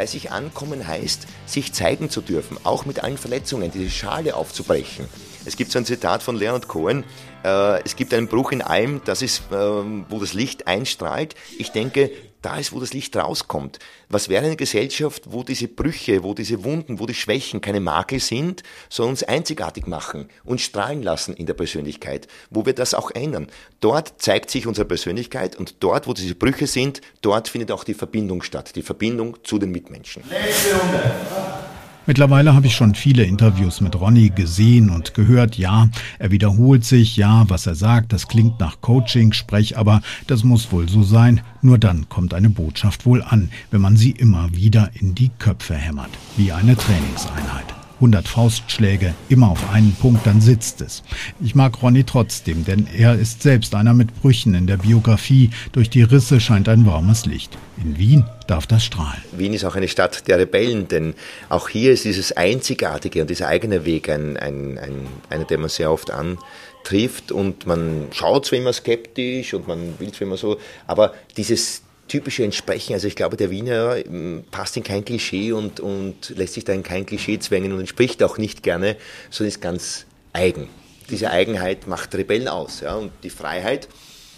Bei 0.00 0.06
sich 0.06 0.30
ankommen 0.32 0.88
heißt, 0.88 1.26
sich 1.44 1.74
zeigen 1.74 2.08
zu 2.08 2.22
dürfen, 2.22 2.56
auch 2.64 2.86
mit 2.86 3.04
allen 3.04 3.18
Verletzungen, 3.18 3.70
diese 3.70 3.90
Schale 3.90 4.34
aufzubrechen. 4.34 5.04
Es 5.44 5.58
gibt 5.58 5.72
so 5.72 5.78
ein 5.78 5.84
Zitat 5.84 6.22
von 6.22 6.36
Leonard 6.36 6.68
Cohen, 6.68 7.04
äh, 7.44 7.82
es 7.82 7.96
gibt 7.96 8.14
einen 8.14 8.26
Bruch 8.26 8.50
in 8.50 8.62
allem, 8.62 9.02
das 9.04 9.20
ist, 9.20 9.42
äh, 9.52 9.56
wo 9.56 10.18
das 10.18 10.32
Licht 10.32 10.66
einstrahlt. 10.66 11.34
Ich 11.58 11.72
denke, 11.72 12.10
da 12.42 12.56
ist, 12.56 12.72
wo 12.72 12.80
das 12.80 12.92
Licht 12.92 13.16
rauskommt. 13.16 13.78
Was 14.08 14.28
wäre 14.28 14.46
eine 14.46 14.56
Gesellschaft, 14.56 15.24
wo 15.26 15.42
diese 15.42 15.68
Brüche, 15.68 16.22
wo 16.22 16.34
diese 16.34 16.64
Wunden, 16.64 16.98
wo 16.98 17.06
die 17.06 17.14
Schwächen 17.14 17.60
keine 17.60 17.80
Makel 17.80 18.20
sind, 18.20 18.62
sondern 18.88 19.12
uns 19.12 19.22
einzigartig 19.22 19.86
machen 19.86 20.28
und 20.44 20.60
strahlen 20.60 21.02
lassen 21.02 21.34
in 21.34 21.46
der 21.46 21.54
Persönlichkeit, 21.54 22.28
wo 22.50 22.66
wir 22.66 22.74
das 22.74 22.94
auch 22.94 23.10
ändern. 23.10 23.48
Dort 23.80 24.14
zeigt 24.18 24.50
sich 24.50 24.66
unsere 24.66 24.86
Persönlichkeit 24.86 25.56
und 25.56 25.76
dort, 25.80 26.06
wo 26.06 26.14
diese 26.14 26.34
Brüche 26.34 26.66
sind, 26.66 27.00
dort 27.20 27.48
findet 27.48 27.72
auch 27.72 27.84
die 27.84 27.94
Verbindung 27.94 28.42
statt, 28.42 28.74
die 28.74 28.82
Verbindung 28.82 29.36
zu 29.44 29.58
den 29.58 29.70
Mitmenschen. 29.70 30.22
Letzte 30.30 30.74
Runde. 30.76 31.59
Mittlerweile 32.06 32.54
habe 32.54 32.66
ich 32.66 32.74
schon 32.74 32.94
viele 32.94 33.24
Interviews 33.24 33.80
mit 33.80 33.94
Ronny 33.94 34.30
gesehen 34.30 34.90
und 34.90 35.14
gehört, 35.14 35.56
ja, 35.56 35.88
er 36.18 36.30
wiederholt 36.30 36.84
sich, 36.84 37.16
ja, 37.16 37.44
was 37.48 37.66
er 37.66 37.74
sagt, 37.74 38.12
das 38.12 38.26
klingt 38.26 38.58
nach 38.58 38.80
Coaching, 38.80 39.32
Sprech, 39.32 39.76
aber 39.76 40.00
das 40.26 40.42
muss 40.42 40.72
wohl 40.72 40.88
so 40.88 41.02
sein. 41.02 41.40
Nur 41.62 41.78
dann 41.78 42.08
kommt 42.08 42.34
eine 42.34 42.50
Botschaft 42.50 43.06
wohl 43.06 43.22
an, 43.22 43.50
wenn 43.70 43.80
man 43.80 43.96
sie 43.96 44.10
immer 44.10 44.54
wieder 44.54 44.90
in 44.94 45.14
die 45.14 45.30
Köpfe 45.38 45.74
hämmert, 45.74 46.10
wie 46.36 46.52
eine 46.52 46.76
Trainingseinheit. 46.76 47.79
100 48.00 48.26
Faustschläge, 48.26 49.14
immer 49.28 49.50
auf 49.50 49.70
einen 49.70 49.94
Punkt, 49.94 50.26
dann 50.26 50.40
sitzt 50.40 50.80
es. 50.80 51.02
Ich 51.38 51.54
mag 51.54 51.82
Ronny 51.82 52.04
trotzdem, 52.04 52.64
denn 52.64 52.88
er 52.96 53.14
ist 53.14 53.42
selbst 53.42 53.74
einer 53.74 53.92
mit 53.92 54.22
Brüchen 54.22 54.54
in 54.54 54.66
der 54.66 54.78
Biografie. 54.78 55.50
Durch 55.72 55.90
die 55.90 56.02
Risse 56.02 56.40
scheint 56.40 56.70
ein 56.70 56.86
warmes 56.86 57.26
Licht. 57.26 57.58
In 57.76 57.98
Wien 57.98 58.24
darf 58.46 58.66
das 58.66 58.84
strahlen. 58.84 59.22
Wien 59.32 59.52
ist 59.52 59.64
auch 59.64 59.76
eine 59.76 59.86
Stadt 59.86 60.26
der 60.28 60.38
Rebellen, 60.38 60.88
denn 60.88 61.14
auch 61.50 61.68
hier 61.68 61.92
ist 61.92 62.06
dieses 62.06 62.32
Einzigartige 62.32 63.20
und 63.20 63.28
dieser 63.28 63.48
eigene 63.48 63.84
Weg 63.84 64.08
ein, 64.08 64.38
ein, 64.38 64.78
ein, 64.78 65.06
einer, 65.28 65.44
der 65.44 65.58
man 65.58 65.68
sehr 65.68 65.92
oft 65.92 66.10
antrifft 66.10 67.32
und 67.32 67.66
man 67.66 68.08
schaut 68.12 68.46
zwar 68.46 68.58
immer 68.58 68.72
skeptisch 68.72 69.52
und 69.52 69.68
man 69.68 69.98
will 69.98 70.10
zwar 70.12 70.26
immer 70.26 70.38
so, 70.38 70.58
aber 70.86 71.12
dieses 71.36 71.82
typische 72.10 72.44
Entsprechen. 72.44 72.92
Also 72.92 73.06
ich 73.06 73.16
glaube, 73.16 73.36
der 73.36 73.50
Wiener 73.50 73.96
ähm, 74.04 74.44
passt 74.50 74.76
in 74.76 74.82
kein 74.82 75.04
Klischee 75.04 75.52
und, 75.52 75.80
und 75.80 76.30
lässt 76.30 76.54
sich 76.54 76.64
da 76.64 76.72
in 76.72 76.82
kein 76.82 77.06
Klischee 77.06 77.38
zwängen 77.38 77.72
und 77.72 77.80
entspricht 77.80 78.22
auch 78.22 78.36
nicht 78.36 78.62
gerne, 78.62 78.96
sondern 79.30 79.48
ist 79.48 79.60
ganz 79.62 80.06
eigen. 80.32 80.68
Diese 81.08 81.30
Eigenheit 81.30 81.86
macht 81.86 82.14
Rebellen 82.14 82.48
aus. 82.48 82.80
Ja? 82.80 82.96
Und 82.96 83.12
die 83.22 83.30
Freiheit, 83.30 83.88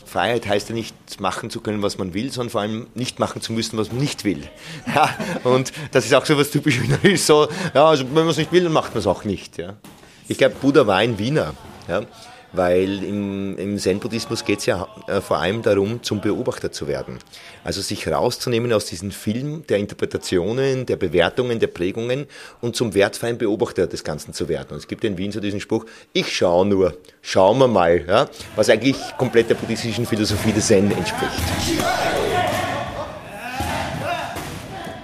Freiheit 0.05 0.47
heißt 0.47 0.69
ja 0.69 0.75
nicht 0.75 0.95
machen 1.21 1.49
zu 1.49 1.61
können, 1.61 1.83
was 1.83 1.97
man 1.97 2.13
will, 2.15 2.31
sondern 2.31 2.51
vor 2.51 2.61
allem 2.61 2.87
nicht 2.95 3.19
machen 3.19 3.41
zu 3.41 3.53
müssen, 3.53 3.79
was 3.79 3.91
man 3.91 4.01
nicht 4.01 4.25
will. 4.25 4.43
Ja? 4.95 5.09
Und 5.45 5.73
das 5.93 6.05
ist 6.05 6.15
auch 6.15 6.27
so 6.27 6.37
was 6.37 6.51
typisch 6.51 6.81
Wienerisch, 6.81 7.21
so, 7.23 7.49
ja, 7.75 7.87
also 7.87 8.05
wenn 8.05 8.25
man 8.25 8.29
es 8.29 8.37
nicht 8.37 8.53
will, 8.53 8.65
dann 8.65 8.73
macht 8.73 8.93
man 8.93 9.01
es 9.01 9.07
auch 9.07 9.25
nicht. 9.25 9.59
Ja? 9.59 9.77
Ich 10.29 10.39
glaube, 10.39 10.57
Buddha 10.61 10.87
war 10.87 10.97
ein 10.97 11.19
Wiener. 11.19 11.55
Ja? 11.89 12.03
Weil 12.53 13.03
im, 13.03 13.57
im 13.57 13.79
Zen-Buddhismus 13.79 14.45
geht 14.45 14.61
es 14.61 14.67
ja 14.67 14.89
äh, 15.07 15.21
vor 15.21 15.39
allem 15.39 15.63
darum, 15.63 16.03
zum 16.03 16.21
Beobachter 16.21 16.73
zu 16.73 16.87
werden. 16.87 17.19
Also 17.65 17.81
sich 17.81 18.09
rauszunehmen 18.09 18.73
aus 18.73 18.87
diesem 18.87 19.11
Film 19.11 19.65
der 19.69 19.79
Interpretationen, 19.79 20.87
der 20.87 20.97
Bewertungen, 20.97 21.59
der 21.59 21.69
Prägungen 21.69 22.27
und 22.61 22.77
zum 22.77 22.95
wertfreien 22.95 23.39
Beobachter 23.39 23.87
des 23.87 24.05
Ganzen 24.05 24.33
zu 24.35 24.49
werden. 24.49 24.69
Und 24.71 24.79
es 24.79 24.89
gibt 24.89 25.05
in 25.05 25.19
Wien 25.19 25.33
so 25.33 25.41
diesen 25.41 25.61
Spruch, 25.61 25.87
ich 26.13 26.35
schaue 26.35 26.67
nur, 26.67 26.97
schauen 27.23 27.59
wir 27.59 27.69
mal, 27.69 28.05
ja, 28.07 28.29
was 28.57 28.69
eigentlich 28.69 28.97
komplett 29.19 29.51
der 29.51 29.55
buddhistischen 29.55 30.07
Philosophie 30.07 30.53
des 30.53 30.67
Zen 30.67 30.91
entspricht. 30.91 32.32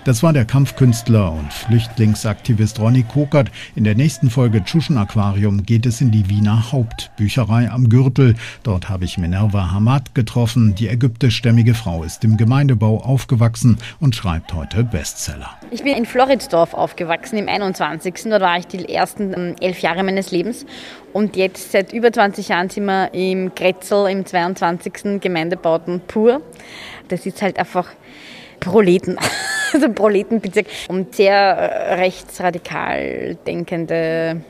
Das 0.09 0.23
war 0.23 0.33
der 0.33 0.47
Kampfkünstler 0.47 1.31
und 1.31 1.53
Flüchtlingsaktivist 1.53 2.81
Ronny 2.81 3.03
Kokert. 3.03 3.51
In 3.75 3.85
der 3.85 3.94
nächsten 3.94 4.31
Folge 4.31 4.64
Tschuschen 4.64 4.97
Aquarium 4.97 5.64
geht 5.64 5.85
es 5.85 6.01
in 6.01 6.11
die 6.11 6.31
Wiener 6.31 6.73
Hauptbücherei 6.73 7.71
am 7.71 7.90
Gürtel. 7.90 8.35
Dort 8.62 8.88
habe 8.88 9.05
ich 9.05 9.18
Minerva 9.18 9.71
Hamad 9.71 10.14
getroffen. 10.14 10.75
Die 10.75 10.88
ägyptischstämmige 10.88 11.75
Frau 11.75 12.05
ist 12.05 12.25
im 12.25 12.38
Gemeindebau 12.38 13.03
aufgewachsen 13.03 13.77
und 14.01 14.16
schreibt 14.16 14.55
heute 14.55 14.83
Bestseller. 14.83 15.51
Ich 15.71 15.83
bin 15.83 15.94
in 15.94 16.07
Floridsdorf 16.07 16.73
aufgewachsen, 16.73 17.37
im 17.37 17.47
21. 17.47 18.14
Dort 18.31 18.40
war 18.40 18.57
ich 18.57 18.66
die 18.66 18.88
ersten 18.88 19.35
ähm, 19.35 19.57
elf 19.61 19.81
Jahre 19.81 20.05
meines 20.05 20.31
Lebens. 20.31 20.64
Und 21.12 21.37
jetzt 21.37 21.73
seit 21.73 21.92
über 21.92 22.11
20 22.11 22.49
Jahren 22.49 22.71
sind 22.71 22.87
wir 22.87 23.12
im 23.12 23.55
Grätzel, 23.55 24.09
im 24.09 24.25
22. 24.25 25.21
Gemeindebauten 25.21 26.01
pur. 26.01 26.40
Das 27.09 27.27
ist 27.27 27.42
halt 27.42 27.59
einfach 27.59 27.90
Proleten. 28.59 29.18
also 29.72 29.88
Proletenbezirk 29.92 30.66
und 30.88 31.14
sehr 31.14 31.33
äh, 31.33 31.94
rechtsradikal 31.94 33.37
denkende 33.46 34.42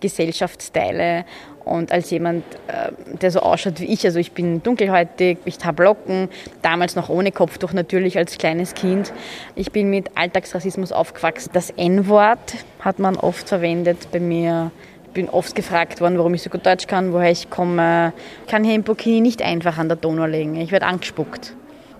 Gesellschaftsteile. 0.00 1.24
Und 1.64 1.92
als 1.92 2.10
jemand, 2.10 2.44
äh, 2.66 2.92
der 3.20 3.30
so 3.30 3.40
ausschaut 3.40 3.80
wie 3.80 3.86
ich, 3.86 4.04
also 4.04 4.18
ich 4.18 4.32
bin 4.32 4.62
dunkelhäutig, 4.62 5.38
ich 5.46 5.56
habe 5.64 5.84
Locken, 5.84 6.28
damals 6.60 6.94
noch 6.94 7.08
ohne 7.08 7.32
Kopftuch 7.32 7.72
natürlich 7.72 8.18
als 8.18 8.36
kleines 8.36 8.74
Kind. 8.74 9.14
Ich 9.54 9.72
bin 9.72 9.88
mit 9.88 10.10
Alltagsrassismus 10.14 10.92
aufgewachsen. 10.92 11.50
Das 11.54 11.70
N-Wort 11.70 12.56
hat 12.80 12.98
man 12.98 13.16
oft 13.16 13.48
verwendet 13.48 14.08
bei 14.12 14.20
mir. 14.20 14.72
Ich 15.06 15.12
bin 15.14 15.30
oft 15.30 15.54
gefragt 15.54 16.02
worden, 16.02 16.18
warum 16.18 16.34
ich 16.34 16.42
so 16.42 16.50
gut 16.50 16.66
Deutsch 16.66 16.86
kann, 16.86 17.14
woher 17.14 17.30
ich 17.30 17.48
komme. 17.48 18.12
Ich 18.44 18.50
kann 18.50 18.62
hier 18.62 18.74
in 18.74 18.82
Burkini 18.82 19.22
nicht 19.22 19.40
einfach 19.40 19.78
an 19.78 19.88
der 19.88 19.96
Donau 19.96 20.26
legen. 20.26 20.56
Ich 20.56 20.70
werde 20.70 20.86
angespuckt 20.86 21.54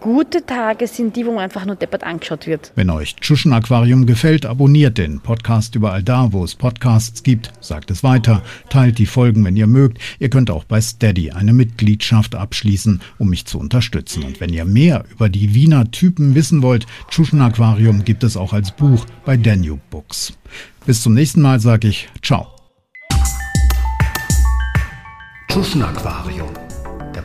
gute 0.05 0.45
Tage 0.45 0.87
sind 0.87 1.17
die, 1.17 1.25
wo 1.25 1.33
man 1.33 1.45
einfach 1.45 1.64
nur 1.64 1.77
deppert 1.77 2.05
angeschaut 2.05 2.47
wird. 2.47 2.73
Wenn 2.75 2.90
euch 2.90 3.17
Tschuschen 3.17 3.55
Aquarium 3.55 4.05
gefällt, 4.05 4.45
abonniert 4.45 4.99
den 4.99 5.21
Podcast 5.21 5.75
überall 5.77 6.03
da, 6.03 6.31
wo 6.31 6.45
es 6.45 6.55
Podcasts 6.55 7.23
gibt. 7.23 7.51
Sagt 7.61 7.90
es 7.90 8.03
weiter, 8.05 8.43
teilt 8.69 8.99
die 8.99 9.07
Folgen, 9.07 9.43
wenn 9.47 9.57
ihr 9.57 9.67
mögt. 9.67 9.99
Ihr 10.19 10.29
könnt 10.29 10.51
auch 10.51 10.64
bei 10.64 10.79
Steady 10.83 11.31
eine 11.31 11.55
Mitgliedschaft 11.55 12.35
abschließen, 12.35 13.01
um 13.17 13.31
mich 13.31 13.47
zu 13.47 13.59
unterstützen. 13.59 14.25
Und 14.25 14.43
wenn 14.43 14.53
ihr 14.53 14.67
mehr 14.67 15.07
über 15.11 15.31
die 15.31 15.55
Wiener 15.55 15.90
Typen 15.90 16.35
wissen 16.35 16.61
wollt, 16.61 16.85
Tschuschen 17.09 17.40
Aquarium 17.40 18.05
gibt 18.05 18.25
es 18.25 18.37
auch 18.37 18.53
als 18.53 18.73
Buch 18.73 19.07
bei 19.25 19.38
Danube 19.38 19.81
Books. 19.88 20.35
Bis 20.85 21.01
zum 21.01 21.14
nächsten 21.14 21.40
Mal 21.40 21.61
sage 21.61 21.88
ich 21.88 22.11
Ciao. 22.21 22.49
Tschuschen 25.49 25.83
Aquarium 25.83 26.51